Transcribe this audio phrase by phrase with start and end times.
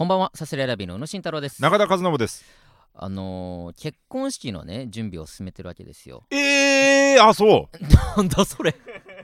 [0.00, 1.60] こんばんは、サスレラビの宇野慎太郎です。
[1.60, 2.42] 中田和信です
[2.94, 6.24] あのー結婚式のね、準備を進めてるわけですよ。
[6.30, 8.74] えー、あそう なんだそれ。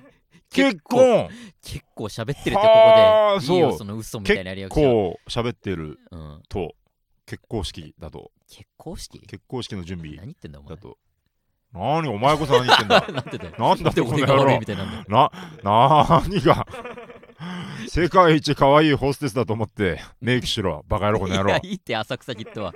[0.52, 1.28] 結構婚
[1.62, 3.54] 結構喋ってるってこはあこで。
[3.54, 5.12] いいよ、そうその嘘みたいなリア結クション。
[5.14, 6.42] 構喋ってるうん。
[6.50, 6.74] と
[7.24, 9.20] 結婚式だと結婚式？
[9.20, 10.82] 結婚式の準備何言ってんだお前だ。
[10.82, 10.98] と
[11.72, 13.54] 何お前こそ何言ってんだ なんでだよ。
[13.58, 15.04] なんだでってこの野俺が悪い郎みたいなんだよ。
[15.08, 15.30] な
[15.64, 16.66] 何が
[17.88, 21.50] 世界一可愛いホステスだと思ってメイクしろバカ野郎この野郎。
[21.50, 22.74] いや、いいって浅草キッドは。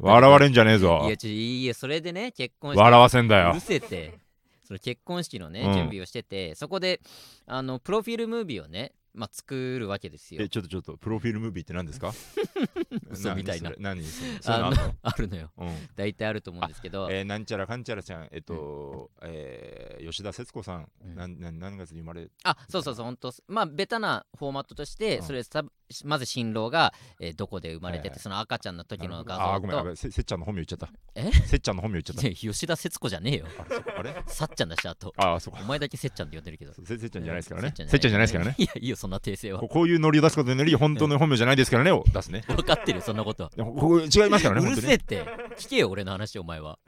[0.00, 1.02] 笑われんじゃねえぞ。
[1.06, 2.78] いや、ちょ、いいよ、それでね、結婚式。
[2.78, 3.50] 笑わせんだよ。
[3.50, 4.18] うるせて。
[4.64, 5.72] その結婚式のね、うん。
[5.74, 7.00] 準備をしててそこで
[7.46, 10.42] あのプロフィールムービーをね、まあ、作るわけですよ。
[10.42, 12.12] えちょっとちょっとプロフィールムービーって何ですか？
[13.12, 13.72] 嘘みたいな。
[13.78, 15.50] 何それ あんあの あるのよ。
[15.58, 15.88] のうん。
[15.96, 21.14] 大体あると思うんですけど、えー、なんちゃらかんちゃらちゃん、えっと、えー吉田節子さん、うん。
[21.14, 22.28] なんなん何月に生まれ？
[22.44, 25.24] あそうそうそう本当まあベタなフォーマットとして、うん。
[25.24, 25.62] それさ
[26.04, 29.60] まず新郎が、えーどこで生まれてて、その赤ちゃんの時の画像と。
[29.62, 30.90] ごめん、やべせせっちゃんの本名言っちゃった。
[31.14, 31.30] え？
[31.32, 33.46] せっちゃんの本名言っちゃっいや吉田節子じゃねえよ。
[33.68, 33.98] た。
[33.98, 34.22] あれ？
[34.26, 35.12] さっちゃんだしあと。
[35.16, 35.60] あー、そうか。
[35.62, 35.64] お。
[35.64, 36.72] 前だけせっちゃんって呼んでるけど。
[36.74, 37.74] せせっちゃんじゃないですからね。
[37.76, 38.54] せっちゃんじゃないですからね。
[38.58, 39.60] いやいいよそんな訂正は。
[39.60, 42.44] ここういうノリを出すことにより、本当の本名じゃないですからねを出すね。
[42.48, 42.98] 分かってる。
[42.98, 45.24] よそんなこと違いますからね、うるせえって。
[45.56, 46.78] 聞けよ俺の話お前は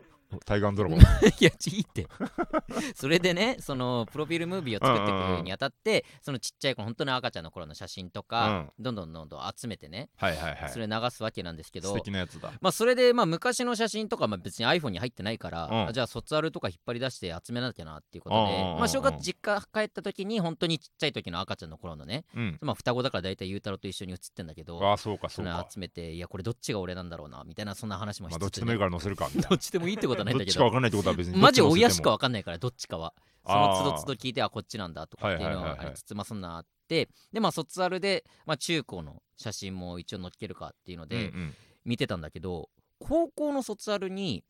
[0.44, 0.98] タイガードラゴン。
[1.40, 2.06] いや、ちいって。
[2.94, 10.70] それでね、そのプロフィールムービーを作っていくにあたって、そのちっちゃい子、本当に赤ちゃんの頃の写真とか、どんどんどんどん集めてね、はいはいはい。
[10.70, 12.52] それ流すわけなんですけど素、敵なやつだ。
[12.60, 22.58] まあそれでまあ昔の写真とかまあ別に iPhone に入ってないから、うんあじゃあ卒アルとか引っ張り出して集めなきゃなっていうことで、うんうんうんうんまあ正月実家帰った時に本当にちっちゃい時の赤ちゃんの頃のね、うん。
[22.60, 25.66] まあ双子だから大体ゆうたろうと一緒に写ってんだけど、ああ、そうかそうか。
[25.70, 29.28] 集めて、いやこれどっちが俺なんだろうなみたいなそんな話もしまあ、つつ、どっちでもいいから載せるか。
[29.34, 31.40] みたい どっちでもいいってことはなないんだけどどっちか分かんないってことは別に。
[31.40, 32.16] マジ親しかは。
[32.16, 33.14] 分かんないからどっちかは
[33.46, 41.54] その都度都度聞いてあこっちなんだとかっていうのはありつつまあそんなあってでまあ卒アルで、まあ、中高の写真も一応載っけるかっていうのうんうでん。
[41.84, 44.42] 見てたんだけど、高校の卒アルに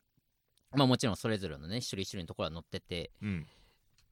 [0.71, 3.47] まあもちろんそれぞれのね一人一人のところは載っててうん。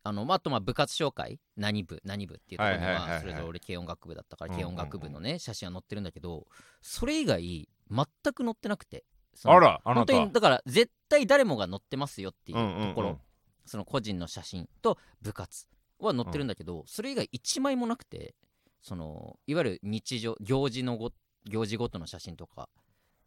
[0.05, 6.45] あの、まあ、あとまあ部活紹介何部何部っていうところにはそれぞれ俺軽音楽部だったからうんうんうん軽音楽部のね写真は載ってるんだけど
[6.81, 9.05] それ以外全く載ってなくて
[9.43, 10.13] あら、あなた。
[10.13, 12.89] 本当にだから絶対誰もが載ってますよっていううんうんうん。
[12.89, 13.19] ところ、
[13.65, 15.67] その個人の写真と部活
[15.99, 18.35] は載ってるんだけど、それ以外1枚もなくて
[18.81, 21.11] そのいわゆる日常行事のご
[21.45, 22.69] 行事ごとの写真とか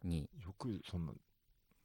[0.03, 0.29] に。
[0.43, 1.13] よくそんな。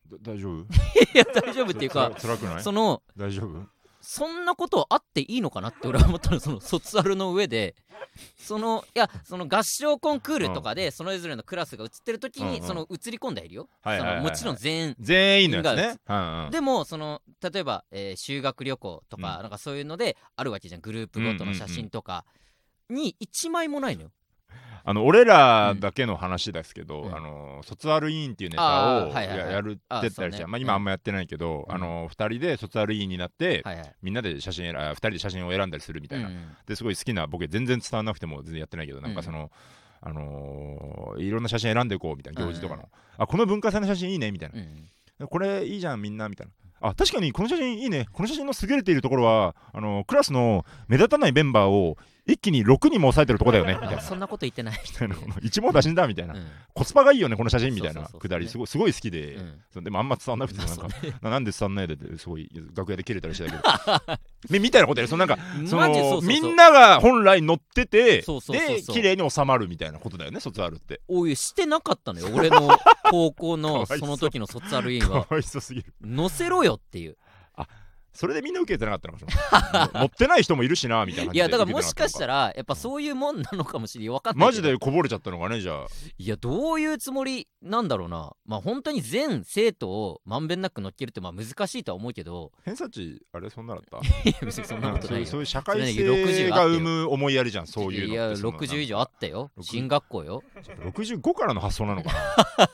[0.09, 0.63] だ大丈夫？
[1.15, 2.63] いや大丈夫っていうかつら辛くない？
[2.63, 3.67] その大丈夫？
[4.03, 7.75] そんなことあっていいのかなって俺は思ったのその卒アルの上で。
[8.37, 12.67] そのいやその合唱コンクールとかでそれぞれのクラスが映ってる時に、うんうん。
[12.67, 14.23] その映り込んでいるよ、はいはいはいはい。
[14.23, 14.97] そのもちろん全員。
[14.99, 15.97] 全員のやつね。
[16.09, 16.51] うんうん。
[16.51, 19.43] でもその例えば、えー修学旅行とか,、うん。
[19.43, 20.81] なんかそういうのであるわけじゃん。
[20.81, 22.25] グループごとの写真とか
[22.91, 24.11] に1枚もないのよ。
[24.85, 27.15] あの俺らだけの話ですけど、うん。
[27.15, 29.23] あの卒アル委員っていうネタをや
[29.53, 31.75] やるってたりじゃん、まあ、今あんまやってないけど、うん。
[31.75, 33.65] あの2人で卒アル委員になって、
[34.03, 39.51] みんなで写真選2人で写真を選んだりするみたいな、うんですごい好きな僕全然伝わらなくても全然やってないけどなんかその、
[40.01, 42.89] あのーいろんな写真選んでいこうみたいな行事とかの、うん
[43.19, 44.59] あこの文化祭の写真いいねみたいな。
[45.21, 45.29] う、ん。
[45.29, 46.53] これいいじゃんみんなみたいな。
[46.89, 48.07] あ確かにこの写真いいね。
[48.13, 53.99] この写真の優れているところはあのクラスの目立たないメンバーを一気に6人も抑えてるとこだよねみたいな。
[53.99, 54.81] あ そんなこと言ってない。
[55.43, 56.47] 一網打尽だみたいな、うん。
[56.73, 58.03] コスパがいいよねこの写真みたいな。
[58.03, 59.39] くだりすごいすごい好きで、
[59.75, 59.85] うん。
[59.85, 61.17] でもあんま伝わんなくてなんか そうね。
[61.21, 64.19] ななんで伝わんないでってすごい楽屋で切れたりしてたけど。
[64.51, 71.01] みみたいなことやるそのなんかそのみんなが本来乗っててそうそうで綺麗に収まるみたいなことだよね卒アルって。
[71.09, 72.77] おいしてなかったのよ俺の
[73.11, 75.25] 高校のその時の卒アル委員は。
[75.25, 75.93] かわいそうすぎる。
[76.05, 77.17] 載せろよっていう
[78.13, 84.63] それでみんな受けてなかったのかしら乗 ってない人もいるしなみたいないやだからもしかしたららやっぱそういうもんなのかもしれん分かんないけど。
[84.63, 85.87] マジでこぼれちゃったのかねじゃあ。
[86.19, 88.33] いやどういうつもりなんだろうな。
[88.47, 92.53] まあ本当に全生徒をまんべんなく乗っけるってまあ難しいとは思うけど。
[92.65, 93.99] 偏差値あれそんなだった？
[94.29, 98.53] いや別にそんなことないうそういう社会それね60性が生む思いやりじゃんそういうのいやその。
[98.53, 99.51] 60以上あったよ。
[99.59, 100.43] 60進学校よ。
[100.85, 102.11] 65からの発想なのか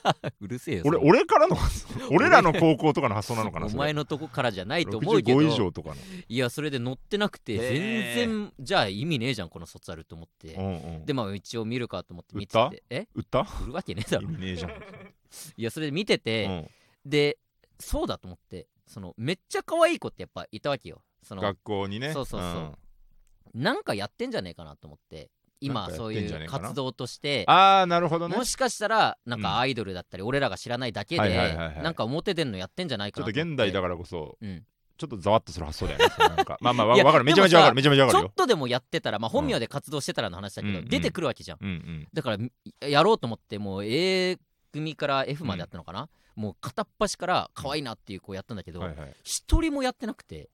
[0.05, 0.17] な？
[0.41, 1.89] うるせえよ俺俺からの発想。
[2.11, 5.97] 俺らの高校とかの発想なのかなお前のとこからじゃないと思うけど65以上とかの。
[6.29, 10.55] いやそれで乗ってなくてへ全ー然じゃあ意味ねえじゃんこの卒アルと思って。
[10.55, 11.07] うんうん。
[11.07, 12.83] でまあ一応見るかと思って見てて。
[12.91, 13.09] え？
[13.15, 13.47] 売った？
[13.63, 14.71] 売るわけねえだ意ろ味ねえじゃん。
[15.57, 17.11] いやそれで見てて、うん。
[17.11, 17.39] で
[17.81, 21.03] そうだと思ってそのめっちゃ可愛い子ってやっぱいたわけよ。
[21.23, 22.13] その学校にね。
[22.13, 22.51] そうそうそう。
[22.61, 22.77] ん。
[23.63, 25.31] なんかやってんじゃねえかなと思って。
[25.61, 27.43] 今そういう活動として。
[27.49, 28.37] ああなるほどね。
[28.37, 29.43] もしかしたらなんうん。
[29.43, 34.39] かアイドルだったり俺らが知らないだけでなんか表出んのやってんじゃないかちょっと現代だからこそ。
[34.41, 34.65] うん
[34.99, 36.59] ちょっとざわっとする発想だよねなんか。
[36.61, 37.25] まあまあわかる。
[37.25, 37.77] めちゃめちゃわかる。
[37.77, 38.29] めちゃめちゃわかるよ。
[38.29, 40.89] ちょっとでもやってたら、まあ、本名で活動してたらの話だけど、うん。
[40.89, 44.39] 出てくるわけじゃん、うんうんだからやろうと思ってもう A
[44.73, 49.15] 組から F までやったのかな、もう片っ端から可愛いなっていう子やったんだけどはいはい。
[49.23, 50.51] 一、人もやってなくて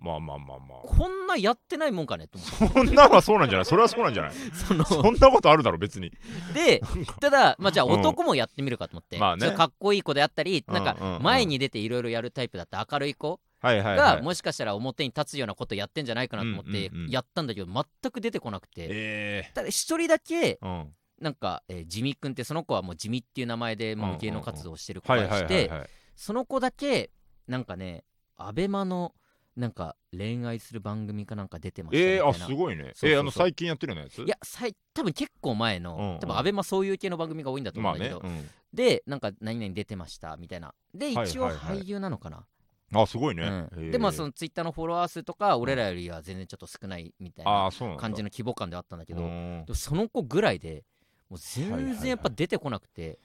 [0.00, 0.78] まあまあまあまあ。
[0.86, 2.78] こんなやってないもんかねと思って。
[2.78, 3.64] そんなのはそうなんじゃない？
[3.66, 4.32] それはそうなんじゃない？
[4.52, 6.12] そのそんなことあるだろ別に。
[6.54, 6.80] で
[7.20, 7.92] ただまあじゃあうん。
[7.92, 9.50] 男もやってみるかと思って、まあね。
[9.52, 11.18] かっこいい子であったり、なんうんうんうん。
[11.18, 18.86] か前に出ていろいろやるタイプだった明るい子はいはいはがいもしかしたら表に立つようなことやってんじゃないかなと思ってやったんだけど全く出てこなくて。
[18.88, 20.94] えただ一人だけえうん。
[21.20, 25.88] なんか、えージミ君ってその子はもうジミっていう名前でもう芸能活動をしてる子はいはいがしてはいはい。
[26.14, 27.10] その子だけ
[27.48, 28.04] なんかね
[28.36, 29.14] アベマの
[29.56, 32.22] なんか恋愛する番組かなんか出てましたみたいな。
[32.22, 32.92] えー、あすごいね。
[33.02, 34.22] えー、あの最近やってるようなやつ？
[34.22, 36.12] いやさい多分結構前の、うん。
[36.12, 38.48] うん多分アベマそういう系の番組が多いんだと思まあうんだけど、ね、うん。
[38.72, 40.72] でなんか何々出てましたみたいな。
[40.94, 42.46] ではいはい一応はい俳優なのかな、
[42.94, 43.90] あすごいね、うん。
[43.90, 50.84] でまあそのツイッターのフォロワー数とか俺らよりは全然ちょっと少ないみたいあな感じの規模感ではあったんだけど、その子ぐらいで
[51.28, 52.00] もう全はいはいはい。
[52.00, 53.18] 然やっぱ出てこなくて、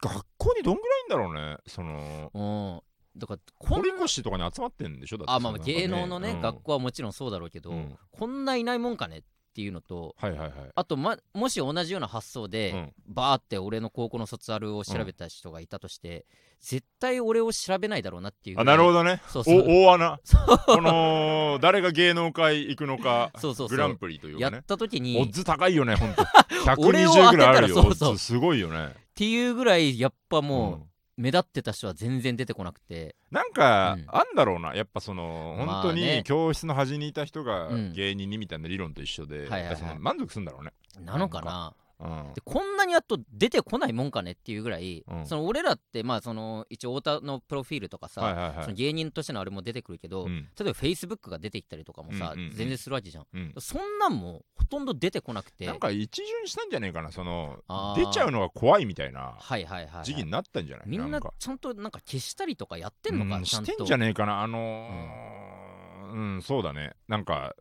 [0.00, 2.30] 学校にどんぐらいいんだろうねその。
[2.32, 5.18] うん、だから堀越とかに集まってんでしょ？
[5.18, 6.40] だってあまあ芸能のね、うん。
[6.40, 7.96] 学校はもちろんそうだろうけど、うん。
[8.12, 10.52] こんないないもんかねっていうのとはいはいはい。
[10.74, 12.92] あと、ま、もし同じような発想で、うん。
[13.08, 16.26] バーって俺の高校の卒アルを調べた人がいたとして、
[16.60, 19.22] 絶対俺を調べないだろうなっていうあなるほどどね。
[19.28, 19.60] そうそう。
[19.62, 20.20] お大穴。
[20.66, 23.76] この誰が芸能界行くのかそうそうそう。
[23.76, 26.22] グランプリというやっかねた時オッにズ高いよねほんと。
[26.78, 27.82] 俺を120ぐらいあるよ。
[27.82, 28.86] そうそうすごいよね。
[28.86, 30.89] っていうぐらいやっぱもう、うん
[31.20, 33.14] 目立ってた人は全然出てこなくて。
[33.30, 34.04] なんか、うん。
[34.08, 34.74] あんだろうな。
[34.74, 37.92] やっぱそのまあ本当にね教室の端にいた人がうん。
[37.92, 39.62] 芸人にみたいな理論と一緒で、はいはいはい。
[39.64, 40.72] やっぱその満足するんだろうね、
[41.04, 41.74] なのかな。
[41.74, 41.89] うん
[42.34, 45.26] でこんなにやっと出てこないもんかねっていうぐらい、うん。
[45.26, 48.64] その俺らってまあその一応太田のプロフィールとかさ、はいはいはい。
[48.64, 50.48] その芸人としてのあれも出てくるけど、うん。
[50.58, 52.54] 例えばフェイスブックが出てきたりとかもさ、うんうんうん。
[52.54, 53.26] 全然するわけじゃん。
[53.32, 53.54] うん。
[53.58, 55.66] そんなんもほとんど出てこなくて。
[55.66, 57.58] なんか一巡したんじゃねえかなその
[57.96, 60.86] 出ちゃうのが怖いみたいなはいはいはい、はい、時期になったんじゃない？
[60.86, 61.32] みんなんか。
[61.38, 63.72] ちゃんとなんか消したりとかやってんのか、うんちゃんと。
[63.72, 64.42] してんじゃねえかな？
[64.42, 66.94] あのーうん、そうだね。
[67.06, 67.54] なんか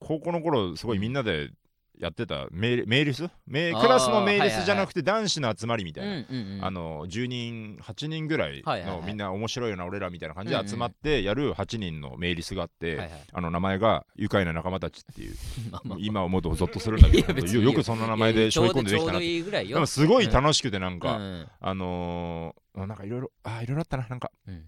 [0.00, 1.50] 高校の頃すごいみんなで
[1.98, 3.28] やってたメールメールス？
[3.46, 4.62] メクラスのメールはいはいはい。
[4.62, 6.64] スじゃなくて男子の集まりみたいな、うんうんうん。
[6.64, 9.00] あの10人8人ぐらいはいはいはい。
[9.00, 13.24] のみんな面白いよな俺らみたいな感じで集まってやる8人のメーリスがあって、はいはい。
[13.32, 15.36] あの名前が愉快な仲間たちっていう
[15.98, 19.20] 今思うとゾッとするんだけどよくそんな名前で背負い込んでできたなって。
[19.20, 19.74] ちょうどいいぐらいよ。
[19.76, 21.48] でもすごい楽しくてなんか、うん。
[21.60, 24.30] あのー、なんかいろいろあいろいろあったななんか。
[24.46, 24.64] うん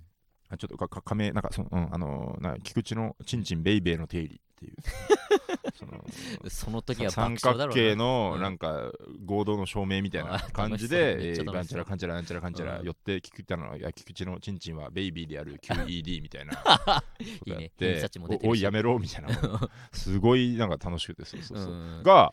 [0.51, 4.75] あちょっとかか仮名なんかその、うん、あのー、な菊池のちんちんベイベーの定理っていう。
[5.79, 6.05] その
[6.49, 8.43] その時は三角形のうん。
[8.43, 8.91] なんか
[9.25, 12.87] 合同の照明みたいなあ感じで、えなんちゃらかんちゃらなんちゃらかんちゃらうん。
[12.87, 16.57] 寄って菊池のいや菊池のちんちんはベイビーである QED みたいな。
[16.57, 18.49] こって偏差値も出てるし。
[18.49, 19.71] おおいやめろみたいな。
[19.93, 22.03] すごいなんか楽しくてそうそうそう、うん。
[22.03, 22.33] が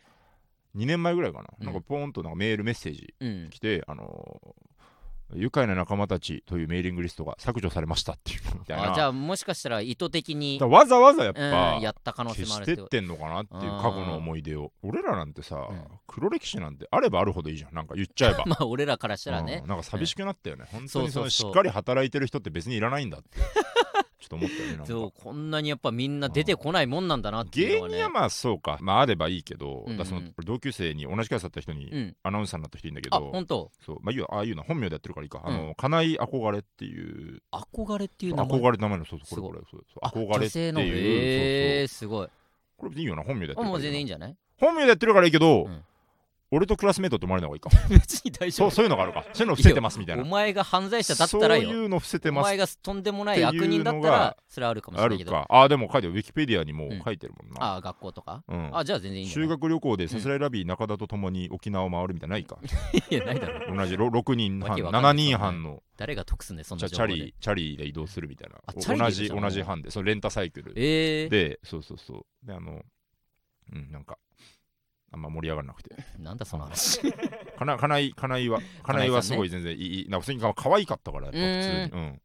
[0.76, 1.76] 2年前ぐらいかな、うんなん。
[1.76, 3.50] かポーンとなんかメールメッセージうん。
[3.50, 4.75] 来て、あのー
[5.34, 8.92] 愉快な仲間たちというメーリングリストが削除されましたっていうみたいな。
[8.92, 14.72] あじゃあもしかしたら意図的に、わざわざやっうん、ぱ、やった可能性消もあるしてってんのかなっていう過去の思い出を。
[14.84, 15.84] 俺らなんてさ、うん。
[16.08, 17.74] 黒歴史なんてあればあるほどいいじゃん。
[17.74, 18.44] なんか言っちゃえば。
[18.48, 19.62] まあ俺らからしたらね。
[19.64, 23.38] うん、なんか寂しくなったよね、本当にそのしっかり働いてる人って別にいらないんだって
[24.28, 27.96] ちょっと思ったよねなんそうかこんなにやっぱみんな出てこないもんなんだなっていう芸のはね。
[27.96, 28.78] 人はまあそうか。
[28.82, 29.98] まああればいいけど、うんうん。
[29.98, 32.16] だからその同級生に同じクラスだった人にうん。
[32.24, 33.72] アナウンサーになった人いるんだけあど、本当？
[33.86, 33.98] そう。
[34.02, 35.54] まあ、いいよああいうの本名でやってるからいいか、うん。
[35.54, 37.42] あの金井憧れっていう。
[37.52, 38.60] 憧れっていう名前？
[38.60, 39.68] 憧れ名前のそうそうこれこれ。
[39.72, 40.00] そうそう。
[40.02, 40.82] あ憧れって女性の？
[40.82, 42.28] いう、へえすごいそう。
[42.28, 42.32] そう
[42.78, 43.24] これ別にいいよな。
[43.24, 43.68] 本名でやってるから。
[43.68, 44.36] いいよな全然いいんじゃない？
[44.60, 45.84] 本名でやってるからいいけど、うん
[46.56, 48.70] 俺とクラスメートって思われない方がいいか 別に大丈夫。
[48.70, 49.26] そうそういうのがあるか。
[49.34, 50.24] そういうの伏せてますみたいな。
[50.24, 51.70] お前が犯罪者だったらよ。
[51.70, 52.46] そういうの伏せておます。
[52.46, 55.32] 前がとんでもない悪人だったらそれはあるかもしあれないけど。
[55.32, 55.48] るか。
[55.50, 56.14] あでも書いてる。
[56.14, 58.44] ウィキペディアにも書いてるもんな、あ学校とか？
[58.48, 58.78] うん。
[58.78, 62.58] あじゃあ全然いい修学旅行でさすらいラビー中田と共に沖縄を回るみたいないか
[63.10, 63.76] いやないだろ。
[63.76, 65.14] 同じろ6人半わけわかんない。
[65.14, 65.84] 7人半の。
[65.98, 68.62] 誰が得すんねそんチャチャリチャリで移動するみたいな。
[68.76, 70.74] 同じ同じ班でそのレンタサイクル。
[70.76, 72.46] ええでそうそうそう。
[72.46, 72.82] であの
[73.74, 74.18] うんなんか
[75.16, 75.96] あんま盛り上がらなくて。
[76.20, 77.00] なんだその話。
[77.58, 80.10] かな金井金井は金井はすごい全然いい。
[80.10, 81.44] なんか普通に可愛かったから普通に。
[81.44, 82.22] うん。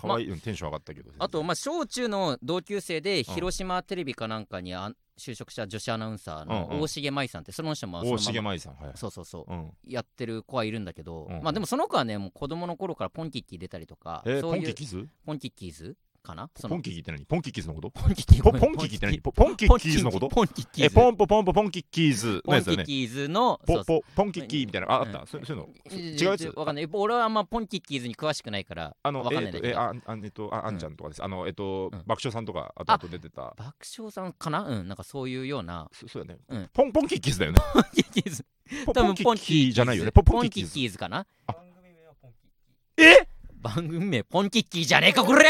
[0.00, 3.24] 可愛いうんテンション上がったけどあとまあ小中の同級生でうん。
[3.24, 6.82] 広島テレビかなんかにあ就職した女子アナウンサーのうんうん。
[6.82, 9.52] 大重舞さんってその人も大まま重舞さんはいそうそうそう。
[9.52, 9.70] うん。
[9.84, 15.08] やってる子はいるんだけど、うんまあでもその子はねもう子供の頃からポンキッキー出たりとか、えーそういうポンキキズ？
[15.26, 16.48] ポンキッキーズかな？
[16.56, 16.76] その。
[16.76, 17.90] ポンキッキって何ポンキッキーズのこと？
[17.90, 20.28] ポンキッキーポポンキッキって何ポポンキッキーズのこと？
[20.28, 20.86] ポンキッキーズ。
[20.86, 24.86] えポンポポンポポンキッキーズのポやつだよねンキッキーズのポンキッキーみたいな。
[24.88, 25.12] ああっうん。
[25.12, 25.68] たそういうの？
[25.90, 26.52] 違違うやつ？
[26.56, 26.88] わかんない。
[26.92, 31.24] 俺はあんまポンキッキーズに詳しくないからあのわかんえっとえああえっとああんちゃんとかです。
[31.24, 32.02] あのえっとうん。
[32.06, 33.54] 爆笑さんとかあとあと出てた。
[33.56, 34.62] 爆笑さんかな？
[34.62, 34.88] うん。
[34.88, 35.88] なんかそういうような。
[35.92, 36.40] そそうやね。
[36.48, 36.70] うん。
[36.72, 37.58] ポンポンキッキーズだよね。
[37.72, 38.44] ポンキッキーズ。
[38.86, 40.12] ポ多分ポンキッキーじゃないよね。
[40.12, 40.98] ポポンキッキーズ。
[40.98, 41.26] かな？
[41.46, 41.52] あ。
[41.52, 42.50] 番組名はポンキッ
[42.96, 43.28] キえ？
[43.60, 45.44] 番組名ポンキッキーじゃねえかこれ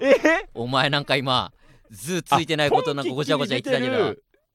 [0.00, 0.48] え？
[0.54, 1.52] お前なんか今
[1.90, 4.14] 図ついてないことなんかごちゃごちゃ言ってたけど。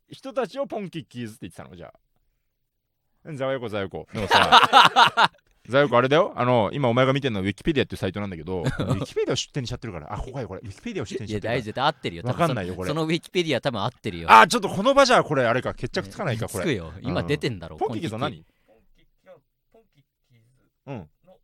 [0.09, 1.75] 人たちをポンキッキーズって言ってたの？
[1.75, 3.33] じゃあ。
[3.33, 5.31] ざわよこざわよこでもさ
[5.69, 6.33] ざわよこあれだよ。
[6.35, 10.13] あの今お前が見てるのはウィキペディアっていうサイトなんだけどウィキペディアを出典にしちゃってるから。
[10.13, 10.61] あここやこれ。
[10.61, 12.23] ウィキペディアを出典にしちゃってるいや大丈夫合ってるよ。
[12.25, 12.87] わかんないよこれ。
[12.89, 14.27] そのそのウィキペディア多分合ってるよ。
[14.29, 16.63] あちょっとこの場じゃこれあれか決着つかないかこれ。
[16.65, 16.91] つくよ。
[17.01, 18.43] 今出てんだろポンキッキーズは何ー。
[18.67, 20.45] ポンキッキーズ
[20.87, 20.97] うん。
[20.97, 21.37] の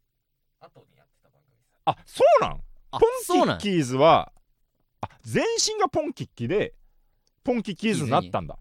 [0.59, 1.83] 後にやってた番組さ。
[1.85, 2.51] あそうなん？
[2.51, 2.57] あ
[2.91, 4.31] ポンキッキーズは
[5.01, 6.73] あ全身がポンキッキで
[7.43, 8.57] ポンキッキーズになったんだ。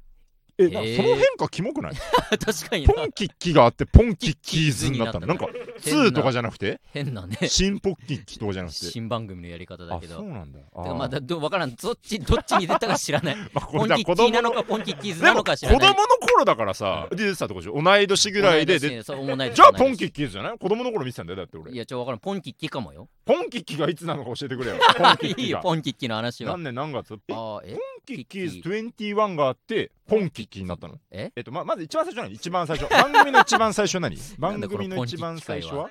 [0.58, 0.84] えなその
[1.16, 1.92] 変化キモくない？
[2.38, 2.94] 確かにな。
[2.94, 5.46] ポンキッキがあってポンキッキーズになったんだなんか
[5.82, 6.80] 変な2とかじゃなくて？
[6.92, 7.36] 変なね。
[7.48, 8.86] 新ポッキッキとかじゃなくて？
[8.86, 10.16] 新番組のやり方だあけど。
[10.16, 10.60] そうなんだ。
[10.74, 11.74] あまだど分からん。
[11.74, 13.36] どっちどっちに出たか知らない。
[13.52, 15.80] まあこポンキッれだ子供のキーなのかポンキッキーズなのか知らない。
[15.80, 19.54] 供の頃だからさで出てたってことでしょ同い年ぐらいででそう同い年。
[19.54, 20.58] じゃあポンキッキーズじゃない？
[20.58, 21.72] 子供の頃見てたんだよだって俺。
[21.72, 22.20] いやちょ分からん。
[22.20, 23.08] ポンキッキーかもよ。
[23.26, 24.76] ポンキッキがいつなのか教えてくれよ。
[24.96, 27.12] ポンキッいいよポンキッキーの話は何年何月？
[27.28, 27.72] えあーえ？
[27.74, 30.98] ポンキッキーズ21があってポンキッキになったの？
[31.10, 31.32] え？
[31.36, 32.34] えっとままず一番最初何？
[32.34, 32.90] 一番最初。
[32.90, 34.16] 番組の一番最初何？
[34.38, 35.90] 番組の一番最初は？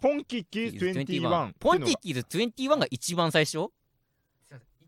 [0.00, 3.68] ポンキッキーズ21ポンキッキーズ21ポンキッっていうのがキーズ21が一番最初？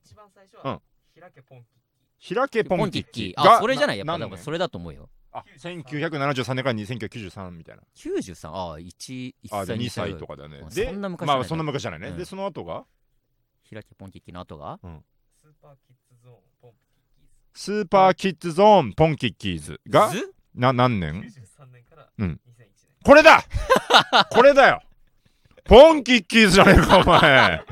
[0.05, 0.71] 一番最初うん。
[0.73, 0.81] は
[1.21, 1.79] 開けポンキッ
[2.19, 3.41] キ開けポンキッキー。
[3.41, 3.99] あそれじゃない？
[3.99, 5.09] やっぱそれだと思うよ。
[5.33, 7.83] あ1973年から1993みたいな。
[7.97, 10.59] 93ああ1あで2歳歳とかだね。
[10.59, 12.17] うんでそんな昔じゃないまあそんな昔じゃないね、うん。
[12.17, 12.85] でその後が？
[13.71, 14.79] 開けポンキッキーの後が？
[14.83, 15.01] ー
[15.41, 20.35] スーパーキッズゾーンポンキッキーズスーパーキッズゾーンポンキッキーズがず？
[20.57, 22.27] な何年？93年からうん。
[22.27, 22.39] 2001年。
[23.05, 23.45] これだ！
[24.31, 24.83] これだよ！
[25.65, 27.21] ポンキッキーズじゃねえかお前。
[27.21, 27.65] だか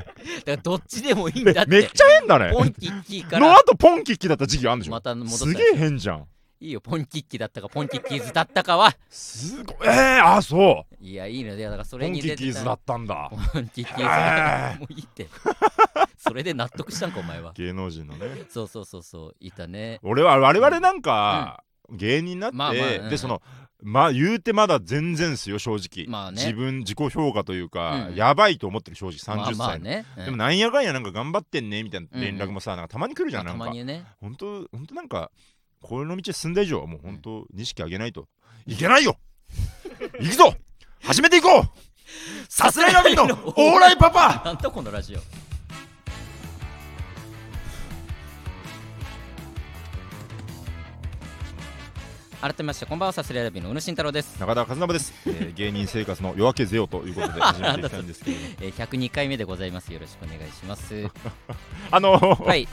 [0.46, 1.70] らどっちでもいいんめだって。
[1.72, 2.52] めっちゃ変だね。
[2.54, 3.48] ポンキッキーから。
[3.48, 4.92] の後ポンキッキーだった時期あるんでしょ？
[4.92, 6.26] また戻ったすげえ変じゃん
[6.62, 8.94] いいよポンキッキーだったかポンキッキーズだったかは。
[9.10, 9.76] すごい。
[9.82, 11.04] えー、あそう。
[11.04, 13.28] いやいいのでだからそポンキれに出てッキーズだったんだ。
[13.52, 15.26] ポンキッキーズえーもういいって。
[16.16, 17.52] それで納得したんかお前は。
[17.54, 18.44] 芸能人のね。
[18.48, 19.36] そうそうそうそう。
[19.40, 19.98] いたね。
[20.04, 23.42] 俺は我々なんか、芸人になって、まあまあうんでその
[23.82, 26.40] まあ言うてまだ全然っすよ正直、まあね。
[26.40, 30.24] 自分自己評価というか、うんやばいと思ってる正直30歳の、まあまあね、うん。
[30.26, 33.64] でもなんやかんやなんか頑張ってんねみたいな連絡もさ、なんかたまに来るじゃん、まあなんか。
[33.64, 34.04] たまにね。
[34.20, 35.32] 本当本当なんか
[35.82, 38.28] この道進んだ以上はもう本当錦上げないと。
[38.66, 39.18] いけないよ。
[40.20, 40.54] 行くぞ。
[41.02, 41.64] 始めていこう。
[42.48, 44.42] さすらいラビーのオーライパパ。
[44.44, 45.18] なんだこのラジオ。
[52.40, 58.48] 改めましてこんばんはさすらいラビーの宇野慎太郎です、中田和信です、えー芸人生活の夜明けぜよということで始めていきたいんですけれども。
[58.62, 59.92] えー、102回目でございます。
[59.92, 61.08] よろしくお願いします。
[61.92, 62.66] あのはい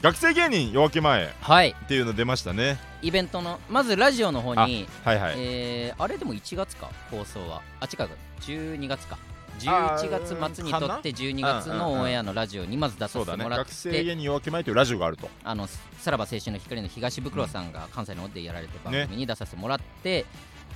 [0.00, 1.74] 学生芸人夜明け前はい。
[1.76, 2.78] っていうの出ましたね。
[3.02, 6.88] イベントのまずラジオの方にはいはい、えー、あれでも1月か？
[7.10, 7.62] 放送は。
[7.80, 8.08] あ違うか。
[8.42, 9.18] 12月か。
[9.66, 15.28] あ11ー月末にとって12月のオンエアのラジオにまず出さそうだねせてもらっ学生て、芸人夜明け前というラジオがあると。
[15.42, 20.26] あのさらば青春の光の東袋さんが関西の方でやられてる番組に出させてもらって、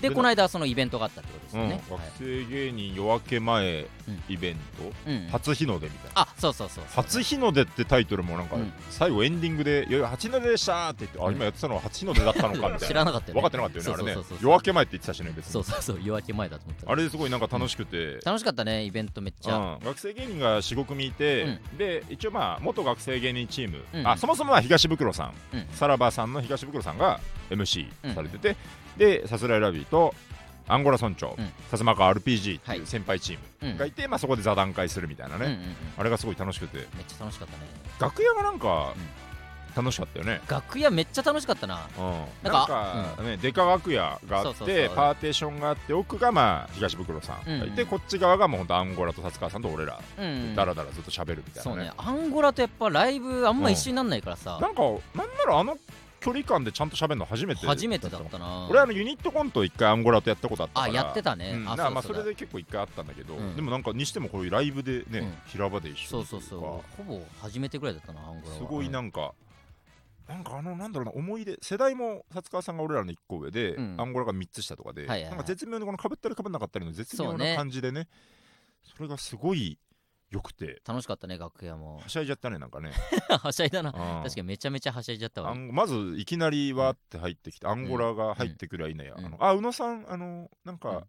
[0.03, 2.11] ででこの間そのイベントがあったってことですうん、よね、学はい。
[2.19, 6.23] 生芸人夜明け前うんイベント、うん、初日の出みたいな。
[6.23, 8.73] あそうそうそうそう初日の出ってタイトルもなんか、うん。
[8.91, 11.35] 最後エンディングで「いやいや初日の出でした」って言って、あうん。
[11.37, 12.79] 今やってたのは初日の出だったのかみたいな。
[12.81, 13.41] 知らなかったよね。
[13.41, 14.23] 分かってなかったよねあれね。
[14.41, 15.33] 夜明け前って言ってたしね。
[15.37, 15.83] 別にそうそう。
[15.83, 16.91] そう夜明け前だと思った。
[16.91, 24.07] あれすごいなんか楽しくて、楽しかったねイベントめっちゃ、うん、学生芸人が45組いて、で一応まあ元学生芸人チーム、うん。
[24.09, 25.67] あそもそもは東袋さん、うん。
[25.75, 28.57] さらばさんの東袋さんが MC されてて、
[28.97, 30.15] でさすらいラビーと
[30.69, 31.53] アンゴラ村長、うん。
[31.71, 32.79] さつまか RPG ってはい。
[32.79, 33.73] いう先輩チーうん。
[33.73, 35.75] ムがいて、まあ、そこで座談会するみたいなね、うんうんうん。
[35.99, 36.79] あれがすごい楽しくて。
[36.79, 37.65] めっちゃ楽しかったね。
[38.01, 38.95] 楽屋がなんか
[39.75, 41.89] 楽しかったよね、楽屋めっちゃ楽しかったな。
[41.99, 42.05] うん、
[42.43, 44.95] ななんんかか、ねデカ楽屋があってそうそうそう。
[44.95, 47.89] パーテーションがあって奥がまあ東袋さんがいて、うん。
[47.89, 51.77] こっち側がもうほんとアンゴラと達川さんと俺ら、うんうんだらだらずっと喋るみたいなね。
[51.77, 51.93] そうね。
[51.97, 55.79] アンゴラとやっぱライブあんま一緒になんないからさ、なんかなんならあの
[56.23, 57.67] 距離感でちゃんと喋るの初めて。
[57.67, 58.69] 初めてだったな。
[58.71, 60.93] 俺あのユニットコント一回アンゴラとやったことあったから。
[60.93, 63.57] あやってたね、うん、あまあそれで結構一回あったんだけど、うん。
[63.57, 65.35] でもなんかにしてもこういうライブでね、うん。
[65.47, 66.61] 平場で一緒にそうそうそう。
[66.61, 68.59] ほぼ初めてぐらいだったなアンゴラは。
[68.59, 69.35] すごいなんか、
[70.29, 73.97] なんかあのなんだろうな思い出世代も薩川さんが俺らの1個上で、うん。
[73.99, 75.31] アンゴラが3つ下とかで、はいはいはい。
[75.31, 78.07] なんか絶妙にこのかぶったりかぶんなかったりの絶妙な感じでね
[78.97, 79.77] それがすごい
[80.33, 80.81] よくて。
[80.87, 81.99] 楽しかったね楽屋も。
[81.99, 82.93] はしゃいじゃったねなんかね。
[83.29, 83.93] はしゃいだな。
[83.93, 85.55] 確確かにめちゃめちゃはしゃいじゃったわ。
[85.55, 89.27] まずいきなりわーって入ってきて、アンゴラが入ってくるやいなや、うん。
[89.27, 91.07] あのあ宇野さんあのなんか、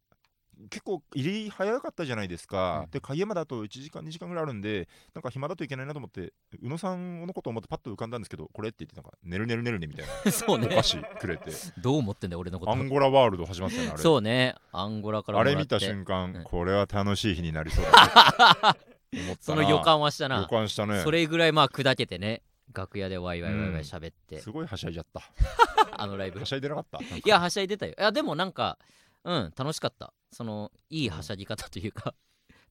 [0.69, 2.91] 結構入り早かったじゃないですか、うん。
[2.91, 10.31] で鍵山だと1時間2時間ぐらいあるんでなんか暇だといけないなと思って宇野さんのことを思ってパッと浮かんだんですけどこれって言ってなんかねるねるねるねみたいな。
[10.31, 10.67] そうね。
[10.67, 11.51] お菓子くれて。
[11.81, 12.71] どう思ってんだよ俺のこと。
[12.71, 14.01] アンゴラワールド始まったよねあれ。
[14.01, 14.55] そうね。
[14.71, 16.43] アンゴラからあれ見た瞬間、うん。
[16.43, 18.92] これは楽しい日になりそうだな思ったな
[19.39, 20.37] その予感はしたな。
[20.41, 21.01] 予感したね。
[21.03, 22.41] それぐらいまあ砕けてね。
[22.73, 25.21] 楽屋でワイワイワイワイ喋って、すごいはしゃいじゃった。
[25.95, 26.39] あのライブ。
[26.39, 26.99] はしゃいでなかった？
[26.99, 27.93] いやはしゃいでたよ。
[27.97, 28.79] いやでもなんか
[29.23, 30.13] うん楽しかった。
[30.31, 32.15] そのいいはしゃぎ方というか、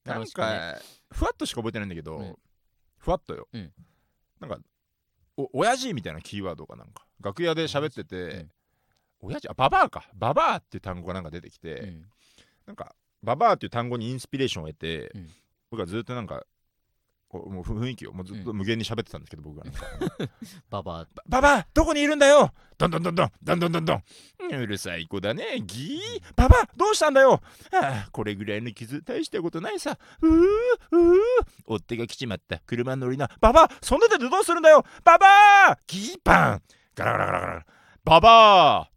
[0.03, 0.45] 楽しくね。
[0.45, 0.77] か
[1.11, 2.35] ふわっとしか覚えてないんだけど、うん。
[2.97, 3.71] ふわっとよ、うん。
[4.41, 4.57] なんか
[5.37, 8.51] お親父みたいなキーワードがなんか楽屋で喋ってて、うん。
[9.21, 9.47] 親父？
[9.49, 10.09] あババアか。
[10.15, 12.09] ババアっていう単語がなんか出てきて、うん。
[12.65, 15.29] なんかババアっていう単語にインスピレーションを得て、うん
[15.73, 16.43] 僕はずっとなんか
[17.31, 19.81] もう雰囲気をもうずっと無限に喋ってたんですけど、僕はなんか。
[20.69, 21.07] ババア。
[21.27, 22.53] ババアどこにいるんだよ？
[22.77, 24.03] どんどんどんどんどんどんどんどん
[24.53, 26.33] うるさい子だねギー。
[26.35, 27.41] ババアどうしたんだよ？
[27.71, 29.97] ああこれぐらいの傷大したことないさ。
[30.21, 30.47] うー
[30.91, 31.19] うー。
[31.65, 32.59] 追っ手が来ちまった。
[32.67, 34.85] 車乗りなババアそんな手でどうするんだよ？
[35.03, 35.25] ババ
[35.71, 36.61] アギーパン。
[36.93, 37.65] ガラガラガラガラ。
[38.03, 38.89] ババア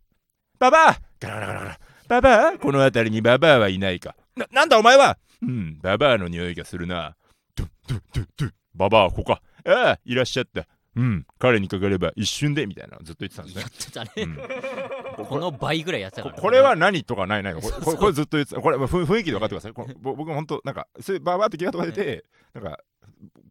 [0.58, 1.80] ババアガラガラガラガラ。
[2.06, 4.14] ババアこの辺りにババアはいないか。
[4.36, 5.16] ななんだお前は？
[5.42, 7.16] うんババアの匂いがするな。
[7.54, 8.52] ドゥドゥドゥドゥ。
[8.74, 9.42] ババアここか。
[9.64, 10.66] ああいらっしゃった。
[10.96, 13.62] うん彼にかかれば一瞬でみたいなのずっと言ってたんですね。
[13.62, 14.10] やってたね、
[15.18, 15.26] うん。
[15.26, 16.34] この倍ぐらいやってたから。
[16.34, 18.60] ここれは何とかないないのこれこれこれずっと言ってた。
[18.60, 19.72] これふ雰囲気で分かってください。
[19.72, 22.24] こ僕本当なんかそういうバーバーって気がとか出て
[22.54, 22.80] なんか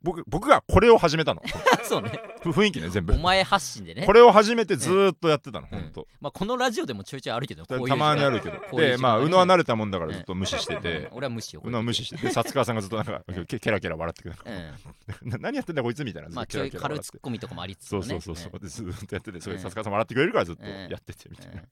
[0.06, 1.42] 僕僕がこれを始めたの。
[1.84, 2.12] そうね。
[2.44, 3.14] ふ雰囲気ね全部。
[3.14, 4.06] お前発信でね。
[4.06, 8.78] これを始めてずーっとやってたのうん本当まあ、このラジオでもちょいちょいあるけどたまにあるけど。
[8.78, 11.10] でまあ宇野は慣れたもんだからずっと無視してて。
[11.12, 12.18] 俺は無視よ宇野は無視して。
[12.18, 14.36] で薩川さんがずっとなんか ケケラケラ笑ってくる。
[14.46, 16.30] うん な何やってんだこいつみたいな。
[16.30, 21.68] まあちょい軽ツッコミとかもありつつそうそうそうそう、でずーっとやっててそれうん薩川さん笑ってくれるからずっとうんやっててみたいな、うん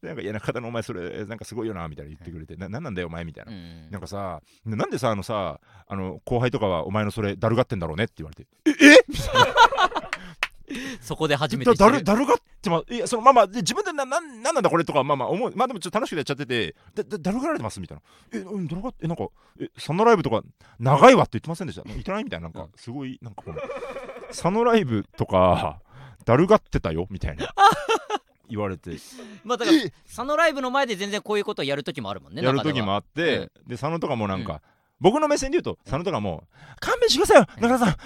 [0.00, 3.52] でなんか「いや中田のお前それなんかすごいよな」みたいな言ってくれて「ななんなんだよお前」みたいな。
[3.52, 3.90] う、ん。
[3.90, 8.94] なんかさなんでさあのさあの後輩とかはお前のそれだるがってんだろうねって言われて「え？
[8.94, 9.04] え？
[9.08, 9.46] みたいな
[11.00, 18.02] そこで初めてだだるだるがってまいやそのまあまあで自分でななんなんなんだこれとかまあまあ思うまあでもちょっと楽しくやっちゃっててだだだるがられてますみたいな。
[18.38, 19.26] えうんだるがってえなんか
[19.58, 20.42] え佐野ライブとか
[20.78, 21.82] 長いわって言ってませんでした？
[21.88, 23.58] 言ってないみたいななんかすごいなんかこの
[24.28, 25.80] 佐野ライブとか
[26.24, 27.08] だるがってたよ？
[27.10, 27.52] みたいな。
[28.48, 28.90] 言われて。
[29.42, 29.92] まあだからえ？
[30.06, 34.60] 佐野ライブの前で全然こういうことをやる時もあるもんねやる時もああって、で佐野とかもなんか、
[35.00, 36.44] 僕の目線で言うと佐野とかも
[36.80, 37.88] 「勘弁してくださいよ中田さん。
[37.88, 37.96] あ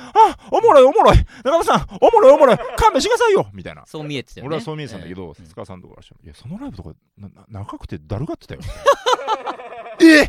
[0.51, 1.17] おもろいおもろい。
[1.45, 2.59] 中田さんおもろいおもろい。
[2.77, 3.85] 勘弁してくださいよ」みたいな。
[3.87, 4.49] そう見えてたよね。
[4.49, 5.35] 俺はそう見えてたんだけど、うん。
[5.35, 8.61] 筒川さんとかいや、そのライブとかなな長くてだるがってたよ。
[10.03, 10.29] え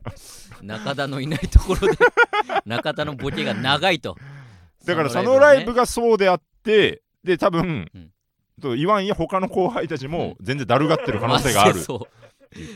[0.62, 1.96] 中田のいないところで
[2.66, 4.16] 中田のボケが長いと。
[4.84, 8.10] だから、そ佐のライブががそうであって、で、多分、うん。
[8.60, 11.80] と言わんや他の後輩たちも全然だるがってる可能性がある。
[11.80, 12.06] そ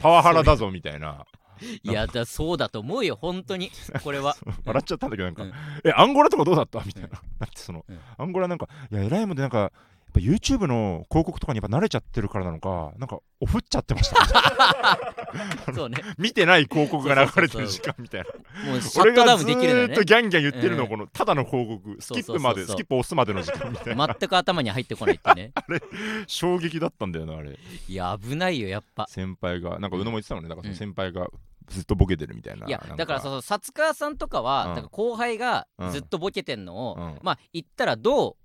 [0.00, 1.26] パワハラだぞみたいな。
[1.60, 3.70] ういやだそうだと思うよ本当に。
[4.02, 4.36] これは。
[4.64, 5.52] 笑っちゃったんだけど、なんか、うん。
[5.84, 6.80] え、アンゴラとかどうだった？
[6.84, 7.08] みたいな。
[7.08, 7.98] だってその、うん。
[8.18, 9.72] アンゴラなんか、いや、偉いもんで、なんか、
[10.14, 15.74] ぱ YouTube の広告とかにやっぱ慣れちゃってるからなのか、なんか、おふっちゃってました。
[15.74, 15.98] そうね。
[16.16, 18.70] 見てない広告が流れてる時間みたいな。
[18.70, 19.80] もうシャットダウンできるね。
[19.84, 24.06] ーっとギャンギャン言ってるの、うんこのただの広告、スキップまで、スキップ押すまでの時間みたいな。
[24.06, 25.52] 全く頭に入ってこないってね。
[26.26, 27.58] 衝撃だったんだよな、あれ。
[27.88, 29.06] いや危ないよやっぱ。
[29.08, 31.28] 先輩が、なんか宇野も言ってたのね、なんかその先輩が
[31.66, 32.66] ずっとボケてるみたいな。
[32.66, 34.74] いやだからその薩川さんとかは、うん。
[34.74, 35.90] だから後輩がうん。
[35.90, 37.18] ずっとボケてんのを、うん。
[37.22, 38.43] まあ言ったらどうむ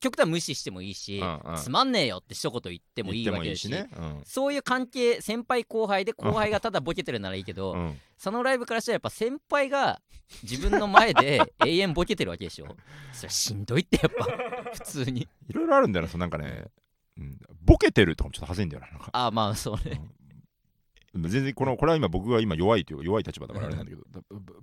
[0.00, 1.56] 極端に無視してもいいし、うんうん。
[1.56, 3.88] つまんねえよって一言言ってもいいわけだしね。
[3.96, 4.22] うん。
[4.24, 8.00] そういう関係先輩後輩で 後輩がただボケてるならいいけど、うん。
[8.16, 10.00] そのライブからしたらやっぱ先輩が
[10.42, 12.76] 自分の前で 永遠ボケてるわけでしょ。
[13.12, 14.24] それしんどいってやっぱ
[14.72, 15.28] 普通に。
[15.48, 16.66] いろいろあるんだよな、そのなんかね、
[17.18, 17.38] うん。
[17.62, 18.88] ボケてるとかもちょっと恥ずいんだよな。
[18.90, 19.10] なんか。
[19.12, 20.00] ああまあそうね。
[20.00, 20.25] うん
[21.16, 24.02] 全然このこれは今僕が今弱いというか弱い立場だからあれなんだけど、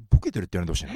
[0.09, 0.93] ボケてるって言われてほしいな。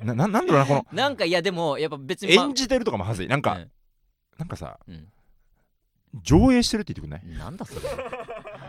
[0.00, 0.06] うん。
[0.06, 0.86] なななんだろうな、この。
[0.92, 2.44] なんかいやでもやっぱ別に、まあ。
[2.46, 3.28] 演じてるとかも恥ずい。
[3.28, 3.58] なんか、
[4.38, 5.08] なんかさ、うん。
[6.22, 7.22] 上映してるって言ってくんない？
[7.24, 7.80] うんなんだそれ。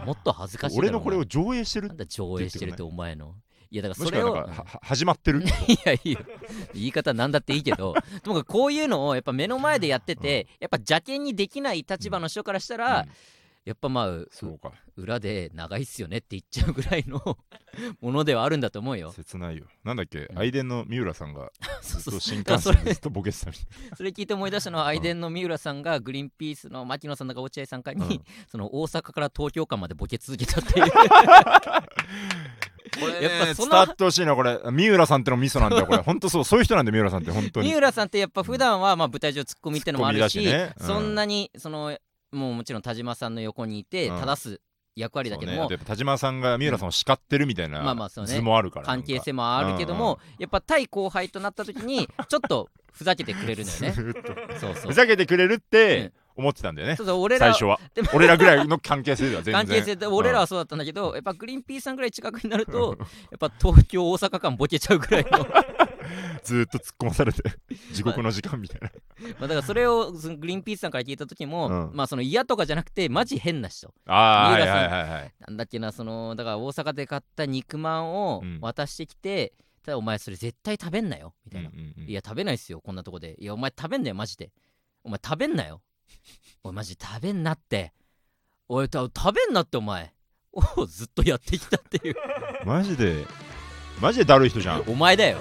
[0.06, 3.36] もっと恥ずかしい俺のこれを上映してるなんだ上映してるってお前の。
[3.72, 4.48] いやだからそれを
[4.82, 5.42] 始まってる？
[5.42, 5.46] い
[5.86, 6.20] やいいよ。
[6.74, 7.96] 言い方なんだっていいけど。
[8.24, 13.10] ともこういうのをやっぱ目の前でやってて、やっぱ邪険にできない立場の人からしたら、うん
[13.66, 14.74] やっぱまあうそうか。
[14.96, 17.20] 裏で長いっすよねって言っちゃうぐらいの
[18.00, 19.12] ものではあるんだと思うよ。
[19.12, 19.66] 切ないよ。
[19.84, 20.28] なんだっけ？
[20.30, 20.38] うん。
[20.40, 21.52] 愛電の三浦さんが
[21.82, 23.66] ずっと新幹線でずっとボケてたみたい
[23.98, 28.24] それ聞いて思い出したのは愛電の三浦さんがグリーンピースの牧野さんだか落合さんかに、うん。
[28.48, 30.92] その大阪から東京間までボケ続けたっていう。
[33.00, 34.60] これ、ね、やっぱその伝わってほしいなこれ。
[34.72, 35.98] 三浦さんってのミソなんだよこれ。
[36.00, 36.44] 本当そう。
[36.46, 37.70] そういう人なんだよ三浦さんって本当に。
[37.70, 40.74] 三浦さんってやっぱ普段はまあ舞台上ツッコミってのもあるしね。
[40.80, 40.88] うん。
[40.88, 41.98] そんなにその
[42.36, 44.20] もうもちろん田島さんの横にいてうん。
[44.20, 44.62] 正す
[44.96, 45.84] 役割だけどもそうね。
[45.86, 48.34] 田島さんが三浦さんを叱ってるみたいなまあまあそうね。
[48.34, 53.94] 図もあるから関係性もあるけどもやっぱ対後輩となった時にちょっとふざけてくれるのよね。
[54.60, 56.96] そうそうふざけてくれるって思ってたんだよね。
[56.96, 57.80] そうそう俺ら最初は。
[57.94, 59.54] でも俺らぐらいの関係性では全然。
[59.54, 62.98] 関係性で俺らははそうだったんだけど、やっぱグリーンピースさんぐらい近くになると
[63.32, 65.46] やっぱ東京大阪間ボケちゃうぐらいの。
[66.44, 67.42] ずーっと突っ込まされて
[67.92, 68.92] 地獄の時間みたいな。
[69.40, 71.96] まあだからそれをグリーンピースさんから聞いた時も、うん。
[71.96, 73.92] まあその嫌とかじゃなくてマジ変な人。
[74.06, 75.34] ああはいはいはいはい。
[75.48, 78.60] なんだっけなそのだから大阪で買った肉まんをうん。
[78.62, 81.34] 渡してきて、ただお前それ絶対食べんなよ。
[81.46, 82.10] みたいな、うんうんうん。
[82.10, 83.36] いや食べないっすよこんなとこで。
[83.40, 84.52] いやお前食べんなよマジで。
[85.04, 85.82] お前食べんなよ
[86.64, 87.94] おいマジ食べんなって。
[88.68, 90.12] おいた食べんなってお前。
[90.78, 92.16] をずっとやってきたっていう。
[92.66, 93.26] マジで？
[94.02, 94.84] マジでだるい人じゃん。
[94.88, 95.38] お前だよ。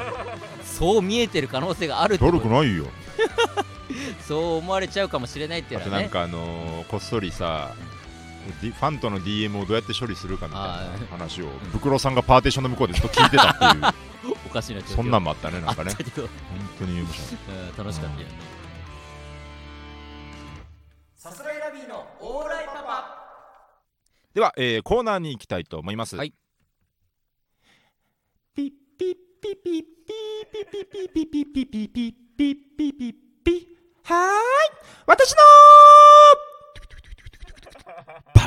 [0.64, 2.86] そう見えてる可能性があるだるくないよ。
[4.26, 7.74] そう思われちゃうかもしれないっていあとなんうのはねかあのーこっそりさ
[8.60, 11.08] ファンとの DM をどうやって処理するかみたいあなー。
[11.10, 15.10] 話をブクロさんがパーテーションの向こうでずっと聞いてたっていうおかしなそん。
[15.10, 16.28] なんもあったねなんかね本
[16.78, 18.34] 当に面白楽しかったよさ
[22.26, 23.04] オーライパパ
[24.32, 26.16] では、えーコーナーに行きたいと思います。
[26.16, 26.32] はい
[28.54, 30.12] ピッピッピッピッピ
[30.60, 33.66] ッピッピッピッピッピッピッピッピッピッ
[34.04, 34.34] はーい
[35.06, 35.36] 私の
[38.34, 38.44] バン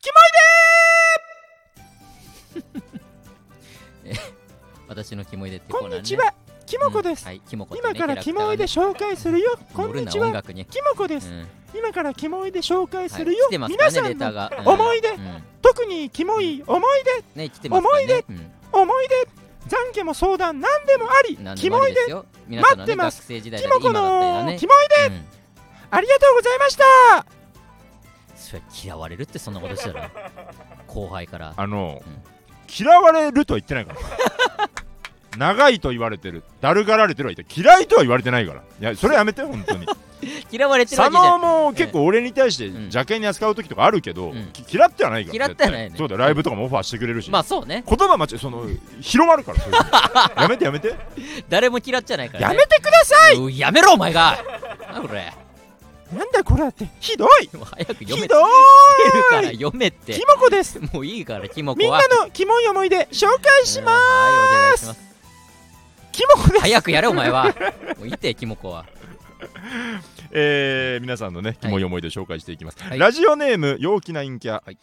[0.00, 0.10] キ
[4.88, 9.58] 私のキモいでってコーナーねモイでこんにちはキモコです、うんはいキモコ今ねからキモいで紹介するよ。
[9.74, 10.30] こんにちは。
[10.40, 11.48] キモコです、うん。
[11.74, 15.08] 今からキモいで紹介するはいよ、皆さんの思い出。
[15.08, 15.42] うん。
[15.60, 16.80] 特にキモい思い
[17.34, 17.98] ね来てますからね。
[17.98, 18.24] 思い出。
[18.28, 18.52] うん。
[18.82, 19.14] 思い出。
[19.68, 21.36] 懺悔も相談何でもあり。
[21.56, 22.00] キモいで
[22.48, 23.26] 待ってます。
[23.26, 25.16] キモコのキモいで。
[25.16, 25.24] うん。
[25.90, 27.26] ありがとうございました。
[28.36, 30.08] それ嫌われるってそんなことしたら。
[30.86, 31.52] 後輩から。
[31.56, 32.22] あの、うん。
[32.72, 34.70] 嫌われるとは言ってないから
[35.36, 36.42] 長いと言われてる。
[36.60, 38.60] だるがられてるは言って嫌いとは言われてないから。
[38.60, 39.86] いやそれやめて本当に。
[40.52, 42.74] 嫌われてるわ佐けじゃ野も結構俺に対してうん。
[42.82, 44.50] 邪険に扱う時とかあるけど、うん。
[44.52, 45.88] き嫌ってはないから嫌ってはないね。
[45.90, 45.98] 絶対。
[45.98, 46.20] そうだよ。
[46.20, 47.84] ライブとかもオファーしてくれるし、まあそうね。
[47.88, 48.66] 言葉間違えその
[49.00, 49.86] 広まるからそういうの。
[50.42, 50.94] やめてやめて。
[51.48, 52.54] 誰も嫌っちゃないからね。
[52.54, 53.36] やめてください！
[53.36, 54.38] うんやめろお前が。
[54.92, 55.32] なんだこれ。
[56.12, 56.88] なんだこれって。
[57.00, 57.56] ひどい！
[57.56, 58.44] もう早く読めひどる
[59.30, 60.12] から読めって。
[60.14, 60.80] キモコです。
[60.92, 65.09] もういいからキモコみんはなのキモい思い出紹介しまうんはいお願いしますす
[66.20, 66.60] キモコです。
[66.60, 67.44] 早くやれお前は。
[67.98, 68.84] もういてキモコは。
[70.32, 72.98] えー皆さんのねキモい思い出紹介していきます、はい。
[72.98, 74.78] ラジオネーム陽気な陰キャ、はい。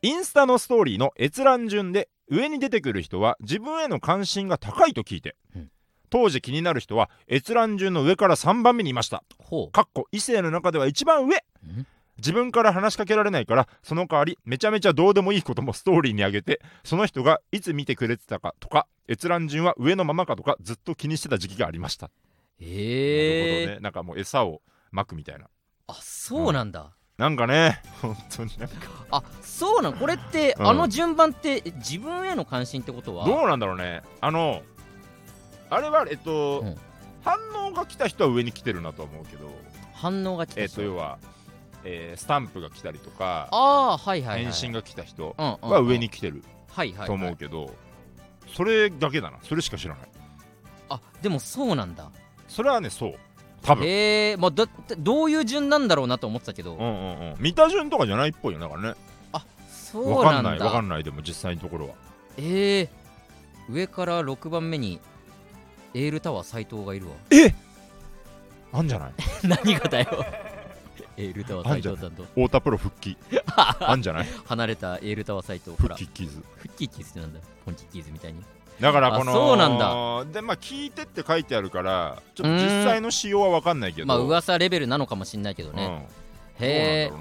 [0.00, 5.70] インスタのストーリーの閲覧順で上に出てくる人は自分への関心が高いと聞いて、うん。
[6.08, 9.22] 当時気になる人は閲覧順の上から3番目にいました。
[9.38, 11.36] ほかっこ異性の中では一番上。
[11.36, 11.86] ん
[12.18, 22.06] 自分から話しかけられないからその代わりめちゃめちゃどうでもいいこともストーリーに上げてその人がいつ見てくれてたかとか閲覧順は上のままかとかずっと気にしてた時期がありました。
[22.06, 22.10] う
[22.64, 23.62] へえ。
[23.62, 23.80] なるほどね。
[23.80, 25.46] なんかもう餌をまくみたいな。
[25.86, 26.90] あそうなんだ。
[27.16, 28.58] なんかね本当に。
[28.58, 28.74] なんか
[29.10, 29.94] あそうなん？
[29.94, 30.66] これってうん。
[30.66, 33.26] あの順番ってえ自分への関心ってことは？
[33.26, 34.02] どうなんだろうね。
[34.20, 34.62] あの
[35.70, 36.76] あれはえっと、うん。
[37.22, 39.50] 反応が来た人は上に来てるなとは思うけど。
[39.94, 41.18] 反応が来たえっと要は、
[41.90, 43.56] えースタンプが来たりとかあ
[43.92, 47.06] あはいはいはい返信が来た人は上に来てるはいはいはい。
[47.06, 47.74] と思うけど
[48.54, 49.38] それだけだな。
[49.42, 50.08] それしか知らない。
[50.90, 52.10] あでもそうなんだ。
[52.48, 53.14] それはねそう。
[53.62, 53.84] 多分。
[53.86, 56.74] へえまあだってどういう順なんだろうなと思ってたけど。
[56.74, 57.36] うんうんうん。
[57.40, 58.94] 見た順とかじゃないっぽいよだからね。
[59.68, 61.94] そうわかなんんだないわかんないでも実際のところは。
[62.36, 62.88] えー、
[63.70, 65.00] 上から6番目に
[65.94, 67.14] エールタワー斎藤がいるわ。
[68.72, 69.12] あんじゃない？
[69.48, 70.24] 何がだよ
[71.18, 72.22] エールタワー斎藤さんと。
[72.22, 73.16] 太田プロ復帰。
[73.80, 74.26] あんじゃない？
[74.46, 75.96] 離れたエールタワー斎藤か復ら。
[75.96, 76.44] 帰キーズ。
[76.56, 77.40] フッキーズってなんだ？
[77.64, 78.42] ポンキーズみたいに。
[78.80, 79.66] だからこのあそうな
[80.22, 84.06] んでまあ聞いてって書いてあるからちょっと実際の仕様は分かんないけど。
[84.06, 85.84] まあ噂レベルなのかもしんないけどね、
[86.60, 87.12] うん、へえ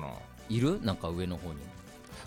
[0.50, 0.80] いる？
[0.84, 1.60] なんか上の方に。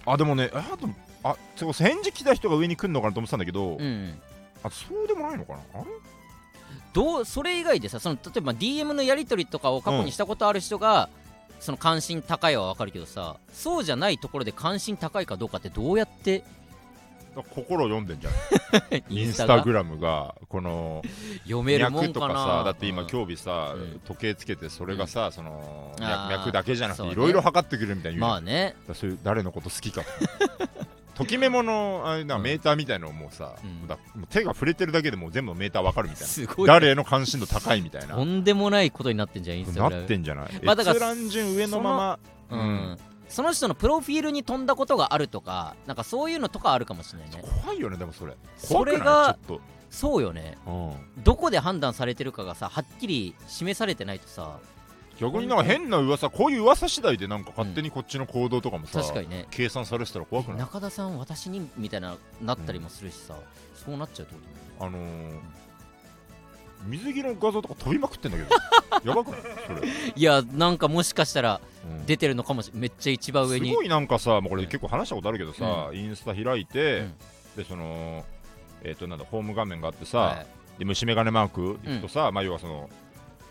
[0.06, 4.20] あでもねあでもあそう返事来た人が上に来るのかなと思ってたんだけど、うん
[4.64, 5.58] あそうでもないのかな？
[5.74, 5.84] あれ？
[6.92, 11.08] どうそれ以外でさその例えば DM のやり取りとかを過去にしたことある人が、
[11.60, 16.42] その関心高いは分かるけどさそうじゃないところで関心高いかどうかってどうやって？
[17.54, 18.32] 心を読んでんじゃん。
[19.08, 21.00] インスタグラムがこの
[21.44, 23.08] 読めるも脈とかんかなさだって今うん。
[23.08, 24.00] 今日日さ、うん。
[24.04, 27.14] 時計つけてそれがさ、そのあー脈脈だけじゃなくそうね。
[27.14, 28.30] ていろいろ測ってくれるみたいな言うじゃん。
[28.30, 28.74] まあね。
[28.94, 30.02] そういう誰のこと好きか
[31.20, 33.86] ときメモのあれなメーターみたいのをもうさ、うん。
[33.86, 36.26] だもう手が触れてるだけでもう全部メーターわかるみたいな。
[36.26, 36.66] すごいね。
[36.66, 38.14] 誰への関心度高いみたいな。
[38.14, 42.18] とんでもないことになってんじゃんインスタグラムなってんじゃない、まあだから閲覧順上のまま。
[42.50, 47.44] うん、その人のプロフィールに飛んだことがあるとかなんかそういうのとかあるかもしれないね。
[47.62, 48.34] 怖いよねでもそれ。
[48.56, 49.38] それが
[49.90, 50.56] そうよね。
[50.66, 54.79] ょっと、どこで判断されてるかがさはっきり示されてないとさうん、
[55.20, 59.46] 逆になんか変な噂こういう噂次第でなんか勝手にこっちの行動とかもさ、確かにね。
[59.50, 60.58] 計算されてたら怖くない？
[60.58, 63.34] 中田さん私にみたいななったりもするしさ、
[63.74, 64.40] そうなっちゃうってこ
[64.78, 65.30] とあのー、
[66.86, 68.50] 水着の画像とか飛びまくってんだけど。
[69.04, 69.40] やばくない？
[69.66, 72.06] それ、いやなんかもしかしたらうん。
[72.06, 73.68] 出てるのかもしれめっちゃ一番上に。
[73.70, 77.14] すごいなんかさ、もうこれ結構話したことあるけどさ、インスタ開いて、うん。
[77.56, 78.24] でその
[78.82, 80.46] えっ、となんだホーム画面があってさ、はい
[80.78, 82.88] で虫眼鏡マークいくとさ、まあ要はその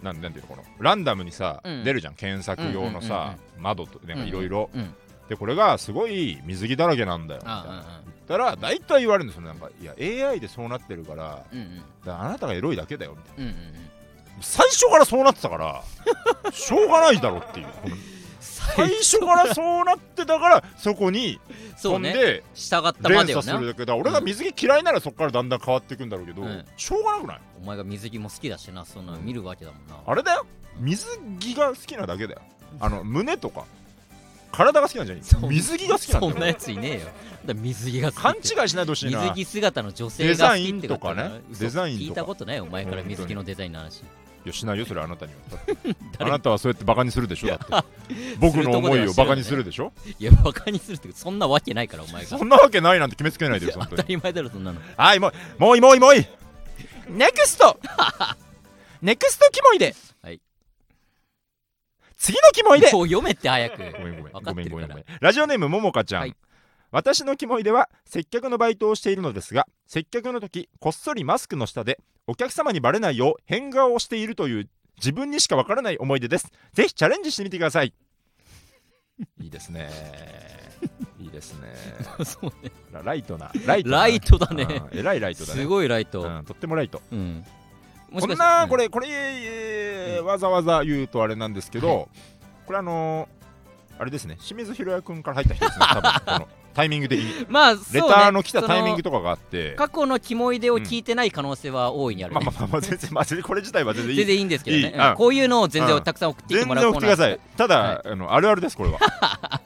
[0.04, 1.84] なんなんていうのこのランダムにさ、うん。
[1.84, 2.16] 出るじゃん。
[2.16, 4.96] 検索用のさ、窓となんかいろいろうんうん。
[5.28, 7.42] でこれがすごい水着だらけなんだよ。
[7.42, 7.64] みたいな。
[7.64, 9.42] あ言ったら大体言われるんですよ。
[9.44, 9.94] なんかいや
[10.30, 11.60] AI でそうなってるからだかうん。
[11.60, 13.52] うんらあなたがエロいだけだよみたいな。
[13.52, 13.74] うんうんうん。
[14.42, 15.84] 最初からそうなってたから
[16.52, 17.68] しょうがないだろっていう。
[17.68, 17.96] この
[18.76, 21.40] 最初からそうなってたからそこに
[21.78, 22.12] そうね。
[22.14, 23.44] 飛んで従ったま連でよな。
[23.44, 23.96] 鎖するだけだ。
[23.96, 26.66] 俺が水着嫌いならそこからだんだん変わっていくんだろうけど、うん。
[26.76, 27.40] しょうがなくない？
[27.62, 29.96] お前が水着も好きだしなそんなの見るわけだもんな。
[30.06, 30.46] あれだよ。
[30.80, 31.06] 水
[31.40, 32.42] 着が好きなだけだよ。
[32.80, 33.66] あの胸とか
[34.52, 35.50] 体が好きなんじゃない？
[35.50, 36.32] 水着が好きなんだよ。
[36.34, 37.08] そんなやついねえよ。
[37.46, 39.22] だ水着が好き勘違いしないでほしいな。
[39.22, 41.42] 水着姿の女性が好きってことデザインとかね。
[41.52, 41.64] 嘘。
[41.64, 42.10] デザインとか。
[42.10, 44.04] 聞いたことないお前から水着のデザインの話
[44.46, 45.60] いやしないよそれあなたには。
[46.16, 47.86] あ誰なたはそうやってバカにするでしょだって。
[48.40, 49.92] 僕の思いをバカにするでしょ？
[50.18, 52.24] いやバカにするってそんなわけないからお前。
[52.24, 54.82] がそんなわけないなんて決めつけないでよ当たり前だろそんなの。
[54.96, 56.20] はいもうもういいもういいもうい。
[56.22, 56.26] い
[57.10, 57.80] ネクスト。
[59.02, 59.96] ネクストキモいで。
[60.22, 60.42] はい。
[62.18, 62.92] 次のキモいで。
[62.92, 63.78] もう読めって早く。
[63.78, 66.36] ごめんごめんごめんごめんラジオネームももかちゃん、はい。
[66.92, 76.52] 私のキモいでは接客のバイトをしているのですが接客の時こっそりマスクの下でお客様にバレないよう変顔をしているという自分にしかわからない思い出です。
[76.74, 77.92] ぜひチャレンジしてみてください。
[79.42, 79.90] いいですね。
[81.20, 81.70] いいですね。
[82.24, 82.72] そうね。
[82.92, 83.52] ラライトな。
[83.66, 83.98] ライトな。
[83.98, 84.64] ライトだね。
[84.64, 85.62] うんえらいライトだね。
[85.62, 86.22] すごいライト。
[86.22, 87.02] うん、とってもライト。
[87.12, 87.44] うん。
[88.12, 92.10] もこんしかしてなこれこれ、えーわざわざ言うとあれなんですけど、
[92.68, 94.36] これあのーあれですね。
[94.36, 96.48] 清水宏也君から入った人ですね多分この
[96.80, 98.02] タイミング的に まあそうね。
[98.02, 99.72] レターの来たタイミングそとかがあって。
[99.72, 102.40] の過去のキモい出を聞いてない可能性は大いにあるね。
[102.46, 104.18] まあまあまあまあ全然まあ全然これ自体は全然いい。
[104.18, 104.94] 全然いいんですけどね。
[104.98, 105.16] うん。
[105.16, 105.90] こういうのを全うん。
[105.90, 107.36] 然たくさん送ってきて全もらう然送ってください。
[107.36, 109.00] コただ、はあのあるあるですこれは。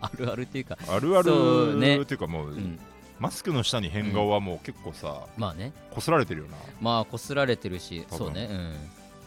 [0.00, 0.78] あるあるっていうか。
[0.88, 2.78] あるあるっていうかもう、うん。
[3.20, 5.72] マスクの下に変顔はもう結構さまあね。
[5.90, 6.56] こすられてるよな。
[6.80, 8.48] まあこすられてるしそうね。
[8.50, 8.74] うん。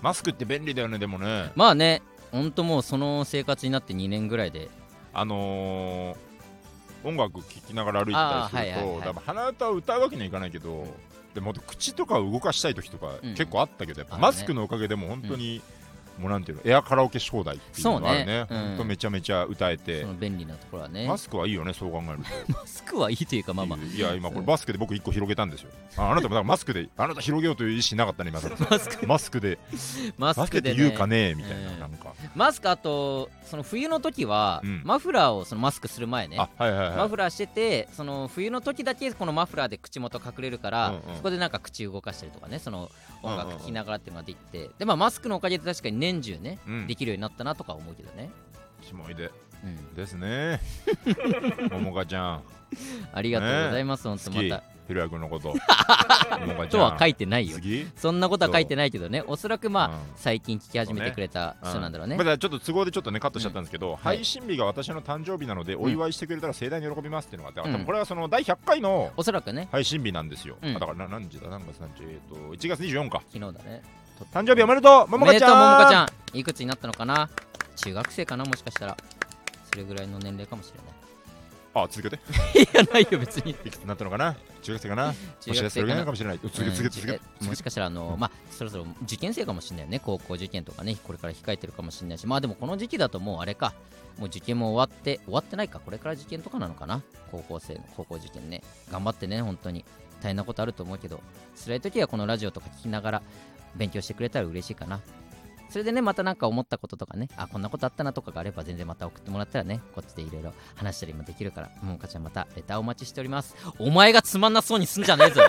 [0.02, 1.52] マスクって便利だよねでもね。
[1.56, 2.02] まあね。
[2.32, 4.70] ほんともうその生活になって2年ぐらいで。
[5.14, 6.25] あのー
[7.06, 10.86] 音楽聴きながら歩いてたりすると、はいはい鼻歌を歌うわけにはいかないけど、
[11.34, 13.36] でも口とかを動かしたい時とかうん。
[13.36, 15.62] 結構あったけど、やっぱマスクのおかげでも本当に、
[16.20, 18.46] もうなんていうのエアカラオケ招待っていうのがあるね。
[18.50, 18.62] そうね。
[18.62, 18.68] うん。
[18.70, 20.02] 本当めちゃめちゃ歌えて。
[20.02, 21.08] その便利なところはね。
[21.08, 22.54] マスクはいいよねそう考えると。
[22.54, 23.80] マスクはいいというかまあまあ。
[23.96, 29.58] いや今これバスクで僕1個広げたんですよああなたもだからマスクであなた広げようという意思なかったね今マスクマスクで
[30.18, 42.90] ママスクでね言うかねみたいな、うんなんかマスクあとその冬の時はうんマフラーをそのマスクする前ねあはいはいはいマフラーしててその冬の時だけこのマフラーで口元隠れるから、うんうんそこでなんか口動かしたりとかねその
[43.24, 46.88] 音楽聴きながらっていうのができて、でまあマスクのおかげで確かに年中ね、うん。
[46.88, 48.30] できるようになったなとか思うけどね、
[48.82, 49.32] キモいで。
[49.64, 50.62] うん、ですね。
[51.72, 52.44] ももかちゃん。
[53.14, 54.64] ありがとうございます、本当また。
[54.88, 55.54] ひろやくんのこと。
[56.70, 59.24] とは書いてないよ次そんなことは書いてないけどね。
[59.26, 59.94] おそらくまあ、うん。
[60.16, 62.18] 最近聞き始めてくれた人なんだろうね。
[62.18, 67.86] まだちょっと都合でちょっとねカットしちゃったんですけど、はい配信日が私の誕生日なのでお祝いしてくれたら盛大に喜びますっていうのがあって、うん。
[67.86, 69.68] これはその第100回のおそらくね。
[69.72, 71.50] 配信日なんですよ、だからな何時だ？
[71.50, 73.24] 何月何日えっ、と1月24か。
[73.32, 73.82] 昨日だね
[74.32, 75.56] 誕生日おめでとうもおめでとうもかちゃん。
[75.56, 76.04] ももかちゃ
[76.36, 77.30] んいくつになったのかな？
[77.76, 78.46] 中学生かな？
[78.46, 78.98] もしかしたら。
[79.70, 80.80] それぐらいの年齢かもしれ
[81.78, 82.22] あ続けて。
[82.32, 83.52] な いいやないよ別に。
[83.52, 84.36] いくつになったのかな？
[84.62, 85.14] 中学生かな？
[85.42, 85.96] 中学生かな？
[85.96, 86.40] のかもしれない。
[86.42, 90.00] 続けて続けて続けもしかしたらあの、 まあそろそろ受験生かもしれないよね。
[90.00, 92.26] 高校受験とかねこれから控えてるかもしれないし。
[92.26, 93.74] まあでもこの時期だともうあれか。
[94.18, 95.80] もう受験も終わって終わってないか。
[95.80, 97.02] これから受験とかなのかな？
[97.32, 98.64] 高校生の高校受験ね。
[98.90, 99.84] 頑張ってね本当に。
[100.22, 101.20] 大変なことあると思うけど。
[101.62, 103.22] 辛い時はこのラジオとか聞きながら
[103.76, 105.02] 勉強してくれたら嬉しいかな。
[105.70, 113.56] それでねまたなんか思ったこととかねあこんなことあったなとかがあれば全然また送ってもらったらねこっちでいろいろ話したりもできるからももかちゃんまたレターお待ちしております。
[113.80, 115.42] お前がつまんなそうにすんじゃねえぞ。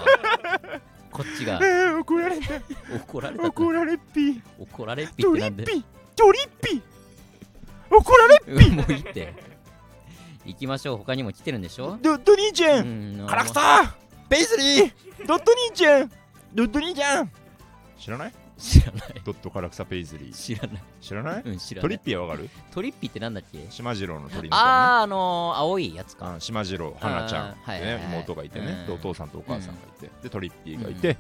[1.12, 1.60] こっちが。
[1.62, 2.54] えー、怒られた。
[2.96, 5.84] 怒られた怒られっぴ怒られっぴってなんでッピ
[6.16, 6.82] ドリッピ
[7.90, 9.34] 怒られっうんもういいって。
[10.46, 10.96] 行きましょう。
[10.98, 11.98] 他にも来てるんでしょ？
[12.02, 13.92] ドッド兄ちゃうんんカラクター
[14.28, 14.92] ペイズリー。
[15.26, 16.10] ドッド兄ちゃん。
[16.54, 17.30] ドッド兄ちゃん
[17.98, 18.32] 知らない？
[18.58, 19.22] 知らない。
[19.24, 20.32] ドットカラクサペイズリー。
[20.32, 20.82] 知らない。
[21.00, 21.42] 知らない？
[21.44, 21.82] うん知らない。
[21.82, 22.48] トリッピーはわかる？
[22.70, 23.66] トリッピーってなんだっけ？
[23.70, 26.30] 島次郎の鳥のあーあのー、青いやつか。
[26.30, 27.50] うん島次郎花ちゃん。
[27.50, 28.02] ってあーはいはいはい。
[28.02, 28.66] ね妹がいてね。
[28.66, 28.86] うん。
[28.86, 30.10] でお父さんとお母さんがいて。
[30.22, 31.16] でトリッピーがいて。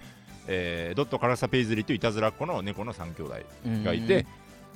[0.48, 3.34] えードットカラクサペイズリーといういたずらっ子の猫の3兄弟
[3.84, 4.26] がいて、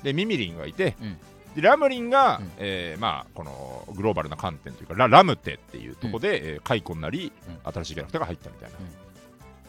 [0.02, 1.16] でミミリンがいて、うん。
[1.54, 2.50] でラムリンが、うん。
[2.58, 7.32] えーまあ、このグローバルな観点というかララムテっていうところで、えーカイコになり、
[7.64, 9.09] う新しいキャラクターが入ったみたいな、うん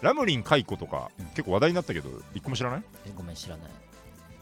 [0.02, 1.26] ラムリンカイコとか、うん。
[1.28, 2.84] 結構話題になったけど一個も知らない？
[3.06, 3.72] えごめん知らない。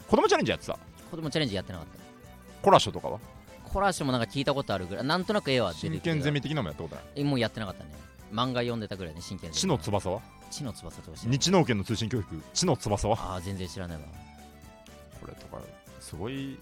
[0.07, 0.77] 子供チャレンジやってた？
[1.11, 1.99] 子供チャレンジやってなかった。
[2.63, 3.19] コラショとかは？
[3.65, 6.15] コラーシュもなんか聞いたことあるぐらいなんとなく絵は出て真るけど。
[6.15, 7.91] 剣ゼミ的なのもやったことないえもうやってなかったね。
[8.31, 10.21] 漫画読んでたぐらいね真剣地の翼は？
[10.49, 11.37] 地の翼とか知らない。
[11.37, 12.41] 日農研の通信教育？
[12.53, 13.17] 地の翼は？
[13.19, 14.03] ああ全然知らないわ。
[15.21, 15.61] これとか
[15.99, 16.57] すごい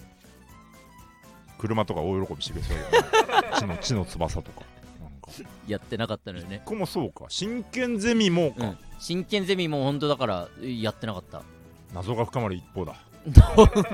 [1.59, 3.49] 車とか大喜びしてくれそうだよね。
[3.59, 4.61] 地の地の翼とか
[5.27, 6.61] か やってなかったのよね。
[6.65, 7.25] ここもそうか。
[7.29, 8.77] 真剣ゼミもか、うん。
[8.99, 11.43] 真剣ゼミも本当だからやってなかった。
[11.93, 12.95] 謎が深まる一方だ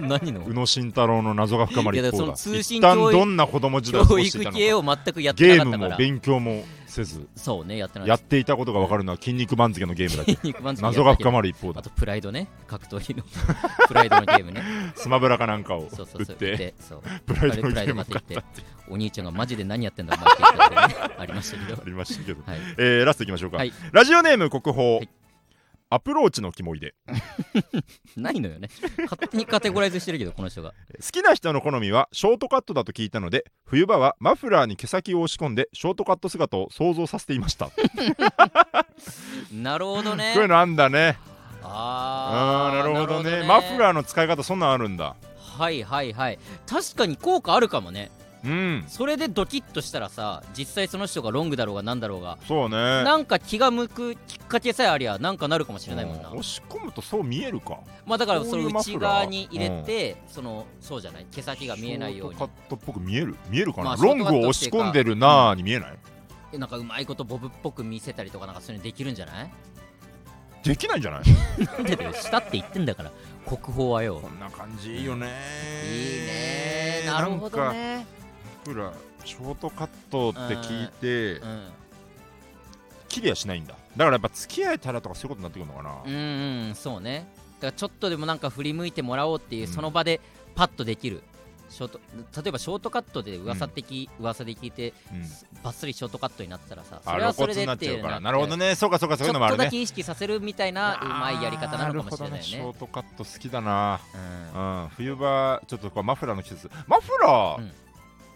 [0.01, 0.45] 何の？
[0.45, 2.33] 宇野慎太郎の謎が深まる一方だ。
[2.33, 4.91] 一旦どんな子供時代を過教ごしていたのか。
[4.91, 6.09] を全くやってゲームもなかったから。
[6.09, 10.35] 勉強もせずそうねやってなやかっっていたことが分かるのは筋肉番付のゲームだけ。
[10.35, 11.79] た肉番付謎が深るまる一方だ。
[11.79, 12.47] あとプライドね。
[12.67, 13.23] 格闘技の。
[13.87, 14.61] プライドのゲームね。
[14.95, 16.35] スマブラかなんかをそうそうそう。
[16.35, 17.01] 売ってでそう。
[17.25, 18.35] プライドのゲームを買って。
[18.35, 18.61] いって。
[18.89, 21.15] お兄ちゃんがマジで何やってんだお前って言ったってね。
[21.17, 21.81] ありましたけど。
[21.81, 22.59] ありましたけど、はい。
[22.77, 23.73] えーラストいきましょうか、はい。
[23.91, 25.09] ラジオネーム国宝、はい
[25.93, 26.95] アプローチのキモいで。
[28.17, 28.67] ないのよね。
[29.03, 30.71] 勝手にカテゴライズしてるけどこの人が。
[30.71, 30.75] 好
[31.11, 37.69] きな人の好みはショートカットだと聞いたので冬場はマフラーに毛先を押し込んでショートカット姿を想像させていました、
[39.51, 40.31] なるほどね。
[40.33, 41.19] こういうのあんだね。
[41.61, 43.45] あーあーなるほどね。
[43.47, 45.15] マフラーの使い方そんなんあるんだ。
[45.37, 46.39] はいはいはい。
[46.65, 48.09] 確かに効果あるかもね
[48.45, 48.83] うん。
[48.87, 52.75] それでドキッとしたらさ実際その人がロングだろうがなんだろうがそうね。
[52.75, 56.29] なんか気が向くきっかけさえありゃなんかなるかもしれないもんな。
[56.29, 56.37] うん。
[56.39, 57.79] 押し込むとそう見えるか。
[58.05, 62.35] まあだからその内側に入れてそのそうじゃない毛先が見えないように。
[62.35, 63.35] カットっぽく見える。
[63.49, 65.97] 見えるかな、まあロングを押し込んでるなーに見えない、
[66.51, 69.51] えなんかうまいことボブっぽく見せたりとかなんかそういうのできるんじゃない？
[70.63, 71.21] できないんじゃない？
[71.65, 73.11] なんでだよしたって言ってんだから
[73.45, 74.19] 国宝はよ。
[74.21, 74.95] こんな感じ。
[74.97, 78.05] いいよねいいねなるほどね
[78.65, 78.93] 僕ら
[79.25, 81.67] ショートカットって聞いてうん
[83.09, 83.75] 切りはしないんだ。
[83.75, 87.27] だからやっぱ付き合えたらとかそういうことになってくるのかな、うんうんそうね。
[87.59, 89.71] だからちょっとでもなんか振り向いてもらおうっていう、うん。
[89.71, 90.19] その場で
[90.55, 91.21] パッとできる。
[91.69, 91.99] ショート
[92.41, 95.21] 例えばショートカットで噂的、噂で聞いてうん。
[95.63, 98.13] バッスリショートカットになってたらさそあれはそれでっちゃうから。
[98.15, 98.23] って。
[98.23, 98.73] なるほどね。
[98.73, 99.59] そうかそうかそういうのもあるね。
[99.59, 102.43] ちょっとだけ意識させるみたいなうまいやり方なのかもしれないるほどね。
[102.43, 103.99] ショートカット好きだな。
[104.53, 104.83] うん。
[104.83, 104.89] うん。
[104.89, 106.71] 冬場ちょっとこうマフラーの季節。
[106.87, 107.71] マフラー、うん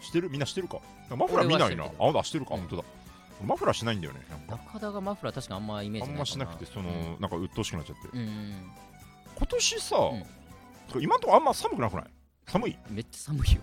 [0.01, 0.29] してる？
[0.29, 0.79] みんなしてるか？
[1.15, 1.86] マフラー見ないな。
[1.99, 2.62] あだしてるか、うん。
[2.62, 2.83] 本当だ。
[3.45, 4.63] マフラーしないんだよねなんか。
[4.71, 6.19] 中田がマフラー確かあんまイメーあんジない。
[6.19, 7.17] ましなくてその、うん。
[7.19, 8.10] なんか鬱陶しくなっちゃって。
[8.13, 8.71] うんうん
[9.38, 10.25] 今年さ、ん。
[10.99, 12.05] 今んとこあんま寒くなくない？
[12.47, 12.77] 寒い？
[12.89, 13.62] めっちゃ寒いよ。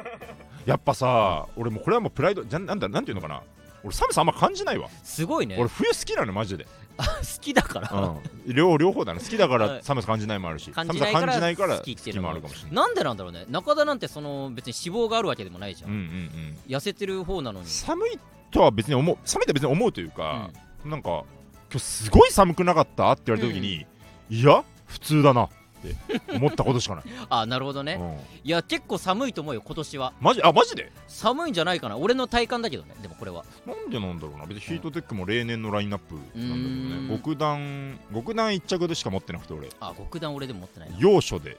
[0.64, 3.42] やっぱさ俺もうこれはもうプライドじゃなんだなんていうのかな？
[3.84, 5.56] 俺寒さあんま感じないわ、すごいね。
[5.58, 6.66] 俺冬好きなのマジで、
[6.98, 9.20] あ好きだから、うん、両両方だね。
[9.20, 9.68] 好きだかはい。
[9.78, 10.70] ら寒さ感じないもあるし。
[10.70, 12.74] 感寒さ感じないから好きっていうのももあるかもしれない。
[12.74, 13.44] なんでなんだろうね。
[13.48, 16.58] 中田なんてその別に脂肪があるわけでもないじゃん、うんうんうん。
[16.68, 17.66] 痩せてる方なのに。
[17.66, 18.18] 寒い
[18.50, 20.50] とは別に思う寒いとは別に思うというか、
[20.84, 21.24] なんか今
[21.72, 23.10] 日すごい寒くなかった？
[23.12, 23.86] って言われた時に、
[24.28, 25.48] いや普通だな
[25.88, 28.16] って思ったことしかない、 あなるほどね、うん。
[28.44, 30.12] いや結構寒いと思うよ今年は。
[30.20, 30.42] マジ？
[30.42, 30.92] あマジで？
[31.08, 31.96] 寒いんじゃないかな。
[31.96, 33.44] 俺の体感だけどねでもこれは。
[33.66, 34.46] なんでなんだろうな。
[34.46, 37.18] 別にヒートテックも例年のラインナップなんだけどね。
[37.18, 39.68] 極暖極暖一着でしか持ってなくて俺。
[39.80, 40.96] あ極暖俺でも持ってないな。
[40.98, 41.58] 要所で。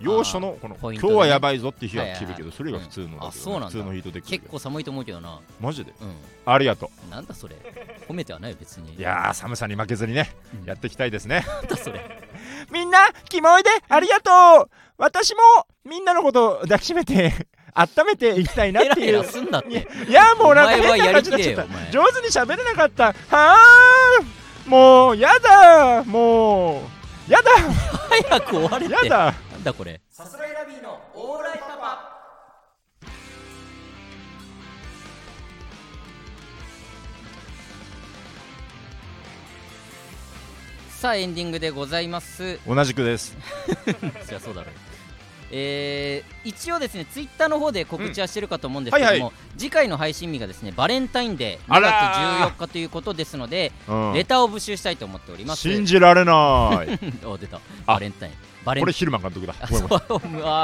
[0.00, 0.98] 要所のこの、ね。
[1.00, 3.66] 今日はやばいぞっていう日は着るけど、それが普通のね、うんあそうなんだ。
[3.68, 5.40] 普通のヒートテック結構寒いと思うけどな。
[5.60, 5.92] マジで？
[6.00, 6.14] うん。
[6.46, 7.56] ありがとなんだそれ。
[8.08, 8.94] 褒めてはないよ別に。
[8.96, 10.66] ういやー寒さに負けずにね、うん。
[10.66, 11.44] やっていきたいですね。
[11.46, 12.04] なんだそれ
[12.70, 12.98] みんな
[13.28, 14.70] キモいでありがとう。
[14.96, 15.40] 私も
[15.84, 17.32] みんなのことを抱きしめて
[17.74, 19.24] 温めていきたいなっていう。
[20.08, 23.06] いやもうなんか変な感じになっちゃった上手に喋れなかった。
[23.06, 23.56] はあ
[24.66, 26.80] もうやだも
[27.28, 27.50] うやだ
[28.28, 28.94] 早く終われって。
[28.94, 30.00] やだなんだこれ。
[30.10, 32.03] さすらいラビーのオーライパパ
[41.04, 42.58] さあエンディングでございます。
[42.66, 43.36] 同じくです。
[44.24, 44.74] そりゃそうだろう。
[45.50, 52.48] えー一応ですねツイッターの方で告知はしてるかと思うんですけども、はいは次回の配信日がですねバレンタインデー2あらー。
[52.48, 54.12] 月14日ということですので、うん。
[54.14, 55.60] レターを募集したいと思っております。
[55.60, 56.98] 信じられない。
[57.26, 57.58] お出た。
[57.58, 57.60] あ
[57.92, 58.32] バレンタイン。
[58.64, 59.54] バレンこれヒルマン監督だ。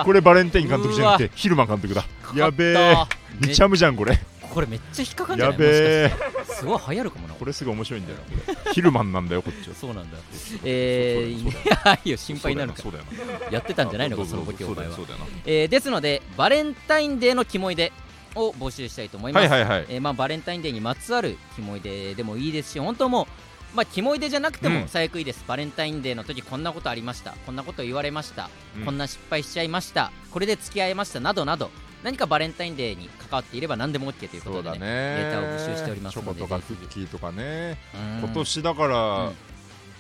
[0.07, 2.03] これバレンタイン監督じゃなくてヒルマン監督だ。
[2.35, 4.19] やべえかかったリチャムじゃんこれ
[4.51, 6.13] これめっちゃ引っかかんじゃやないもしかべえ
[6.45, 7.35] すごい流行るかもな。
[7.35, 8.19] これすぐ面白いんだよ。
[8.19, 8.31] なこ
[8.67, 9.75] れヒルマンなんだよこっちは。
[9.75, 10.19] そうなんだ。
[10.65, 11.47] えー、い
[11.87, 13.11] やいいよ心配になるかそうだよな。
[13.11, 14.17] そうだよやってたんじゃないの？
[14.17, 14.85] かそのボケお前は。
[14.91, 15.27] よそうだよな。
[15.47, 17.93] えーですのでバレンタインデーのキモいで
[18.35, 19.87] を募集したいと思います、はいはいはい。
[19.89, 23.27] えーまあ、バレンタインデーにまつわるキモいででもいいですし本当もう
[23.77, 24.75] まあ、キモいでじゃなくてうん。
[24.75, 27.35] も最悪いいです、バレンタインデーの時こんなことありました。
[27.47, 28.85] こんなこと言われました、うん。
[28.85, 30.11] こんな失敗しちゃいました。
[30.33, 31.21] これで付き合いました。
[31.21, 31.71] などなど
[32.03, 34.87] 何かバレンタインデーに関わっていれば何でも OK というこそうだとでね。
[34.87, 37.79] ねデータを募集しておりますのでチョコとかクッキーとかね。
[37.95, 38.19] うん。
[38.21, 39.33] 今年だから、うん。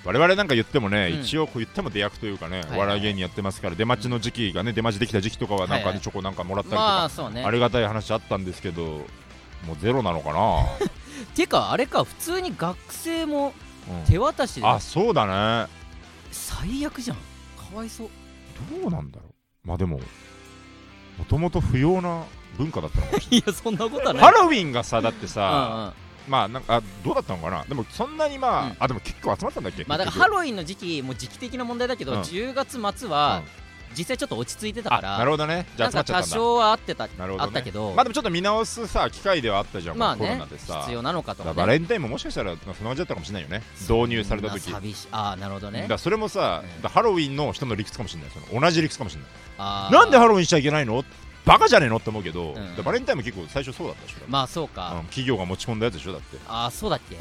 [0.05, 1.21] 我々なんか言ってもね、うん。
[1.21, 6.01] 一応こう言っても出役というかね、はいお笑い芸人やってますから出待ちの時期がね出待ちできた時期とかはなんかね、はいはい。
[6.01, 7.45] チョコなんかもらったりとか、まあね。
[7.45, 10.65] ありがたい話あったんですけどもうゼロなのかな、
[11.37, 13.53] てかあれか普通に学生も
[13.91, 14.05] うん。
[14.05, 14.67] 手渡しで。
[14.67, 15.71] あそうだね。
[16.31, 17.17] 最悪じゃん。
[17.17, 17.23] か
[17.75, 18.09] わいそう。
[18.81, 19.69] どうなんだろう。
[19.69, 20.01] まあでも
[21.21, 22.25] もともと不要な
[22.57, 23.43] 文化だったのかもしれい。
[23.47, 24.23] やそんなことはなない。
[24.23, 25.93] いハロウィンがさだってうんさ、
[26.27, 26.33] うん。
[26.33, 27.65] まあなんかあどうだったのかな？
[27.65, 28.77] でもそんなにまあ、うん。
[28.81, 29.85] あでも結構集まったんだっけ？
[29.87, 32.21] まあだからハロウィンの時期もう時期的な問題だけど、うん。
[32.21, 33.43] 10月末は
[33.97, 35.67] 実際ちょっと落ち着いてたかあらなるほどね。
[35.77, 40.81] じゃあ多少はあってた、なるほど、ね、あったけど、まあでもちょっと見直すさ機会ではあったじゃん、まあコロねナでさ。
[40.81, 43.63] 必要なのかとか、バレンタインももしかしたらそんな感じだったかもしれないよね。
[43.81, 45.09] 導入された時寂しい。
[45.13, 45.87] ああなるほどね。
[45.89, 46.89] だそれもさ、うん。
[46.89, 48.31] ハロウィンの人の理屈かもしれない。
[48.31, 49.93] その同じ理屈かもしれない。
[49.93, 51.05] なんでハロウィンしちゃいけないの
[51.45, 52.55] バカじゃねえのって思うけど、ん。
[52.55, 56.37] だからバレンタインも結構最初そうだったでしょ、まあそううんか、企業が持ち込んだやつでしょだって。
[56.47, 57.19] ああそうだっけ、ん。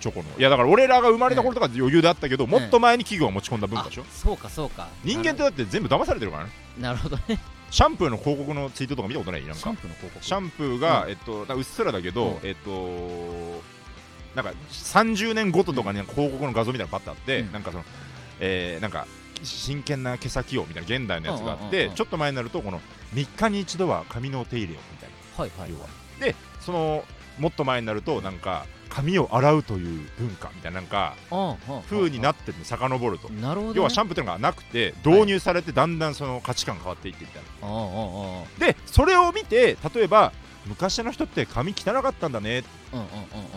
[0.00, 0.28] チョコの。
[0.38, 4.02] いやだから俺らが生まれた頃とか余裕であったけど、もっと前に企業が持ち込んだ文化でしょ。
[4.02, 4.88] あそうかそうか。
[5.04, 6.50] 人間ってだって全部騙されてるからね。
[6.78, 7.38] なるほどね。
[7.70, 9.44] シャンプーの広告のツイートとか見たことない？
[9.46, 10.24] なんシャンかプーの広告？
[10.24, 12.38] シャンプーが、うえっと、うっすらだけど、うん。
[12.42, 13.62] えっと
[14.34, 17.52] なんか30年ごととかに広告の画像みたいなのパッてあって、うん。
[17.52, 17.84] なんかその、
[18.40, 19.06] えーなんか
[19.44, 22.80] 真剣な毛先をみたいな現代のやつがあって、ちょっと前になるとこの
[23.14, 25.42] 3日に一度は髪のお手入れをみたいな。
[25.42, 25.88] はいはい要は。
[26.20, 27.04] でその
[27.38, 31.16] もっと前になるとなんか髪を洗うという文化みたいななんか
[31.88, 33.30] 風になってるの遡ると。
[33.74, 37.40] 要はシャンプーっていうのがなくて導入されてだんだんその価値観変わっていってみた。
[37.40, 40.32] いなでそれを見て例えば
[40.66, 42.68] 昔の人って髪汚かったんだねって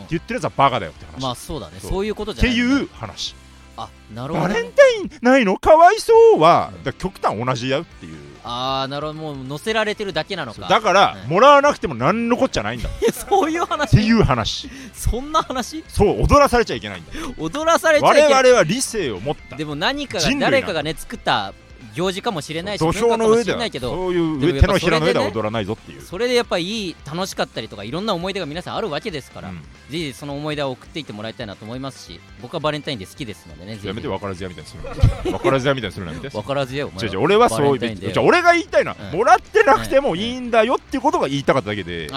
[0.09, 1.79] 言ってるやつはバカだよって話、まあそうだね。
[1.81, 1.91] そう。
[1.91, 3.35] そういうことじゃないっていう話
[3.77, 4.47] あなるほど。
[4.47, 5.57] ねバレンタインないの？
[5.57, 8.17] かわいそうは、極端同じやっていう。
[8.43, 9.19] ああなるほど。
[9.19, 10.67] もう載せられてるだけなのか。
[10.67, 12.89] だから、うんもらわなくても何のこっちゃないんだ。
[13.11, 14.69] そういうて話いう話。
[14.93, 15.83] そんな話？
[15.87, 17.11] そう踊らされちゃいけないんだ。
[17.39, 18.43] 踊らされちゃい我けない。
[18.43, 19.55] 々は理性を持った。
[19.55, 21.53] でも何かが誰かがね作った
[21.93, 29.61] 行事かもしれないし土俵の上ではいけどそういう手のひらの上では踊らないぞっていう、それでやっぱりいい楽しかったりとかいろんな思い出が皆さんあるわけですから、うん。
[29.89, 36.29] ぜひその思い出を送っていってもらいたいなと思いますし僕はバレンタインで好きですのでねやめて分からずやみたいにするの分からずやみたいにするのやめて。
[36.29, 39.17] 分からずやお前俺はそうじゃあ俺が言いたいのは、うん。
[39.17, 42.09] もらってなくてもいいんだよっていうことが言いたかっただけで、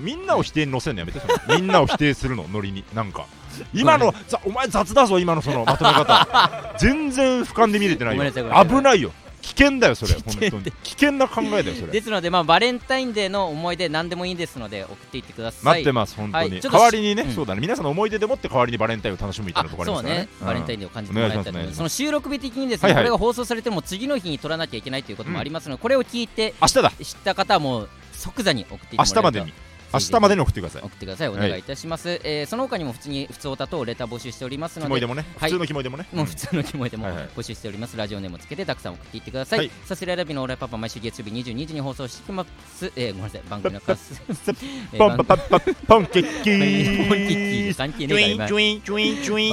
[0.00, 3.26] みんなを否定に乗せるのやめてみんなを否定するのノリになんか
[3.72, 6.74] 今のざお前雑だぞ今のその まとめ方。
[6.78, 8.24] 全然俯瞰で見れてないよ。
[8.64, 9.12] 危ないよ。
[9.42, 10.76] 危険だよそれ危険本当に。
[10.82, 11.92] 危険な考えだよそれ。
[11.92, 15.64] ですので、まあ、バレンタインデーの思い出何でもいいですので送っていってください。
[15.64, 16.60] 待ってます本当に、はい。
[16.60, 17.34] 代わりにね、うん。
[17.34, 17.60] そうだね。
[17.60, 20.28] 皆さんの思い出でもって代わりにバレンタインを楽しむみたいなところありますね。
[20.38, 23.04] そうね、バレンタインンデーを感じてもらいたいと思いその収録日的にですね、はいはい。
[23.04, 30.82] これが放送されても次の日に撮らなきゃいけないということもありますので、これを聞いて明日だ知った方はもう即座に送っていってもらえると明日までに明日までに送ってください。
[30.82, 31.28] 送ってください。
[31.28, 34.86] お願いいたします、えーその他にも普通に普通歌等レター募集しておりますので。
[34.86, 35.50] キモいでもね、はい。
[35.50, 36.06] 普通のキモいでもね。
[36.12, 37.28] もう普通のキモいでもはいはい。
[37.36, 39.70] 募集しております、ラジオネームをつけてたくさん送っていってください、はい。
[39.86, 42.44] さすらいラビのオーライパパ毎週月曜日22時に放送してきま
[42.76, 43.42] す、えー、ごめんなさい。
[43.48, 47.08] 番組のカスえーポンパパッパポンケッキー。
[47.08, 48.46] ポンキッキー関係ねえ今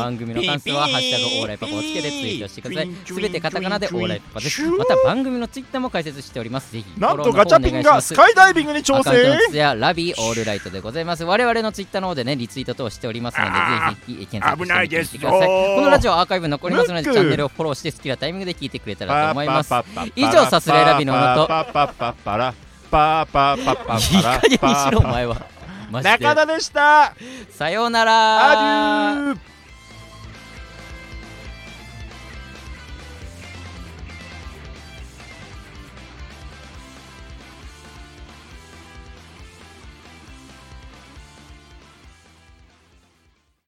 [0.04, 2.90] 番組の感想は「ハッシュタグオーライパパ」をつけてツイートしてください。
[3.06, 4.62] すべてカタカナでオーライパパです。
[4.70, 6.72] また番組のツイッターも開設しております。
[6.72, 6.86] ぜひ。
[7.00, 9.38] なんとガチャピンがスカイダイビングに挑戦。
[9.50, 11.24] ツやラビーオールライトでございます。
[11.24, 19.74] 我々のツイッターの方でねリツイート等しておりますのでぜひ検索してみてくださいこのラジオアーカイブ残りますのでチャンネルをフォローして好きなタイミングで聞いてくれたらと思います。
[20.16, 21.48] 以上さすらいラビののと。
[21.48, 22.54] パパパパラ
[22.90, 25.46] パパパパいい加減にしろお前は
[25.92, 27.14] 中田でした
[27.50, 29.36] さようなら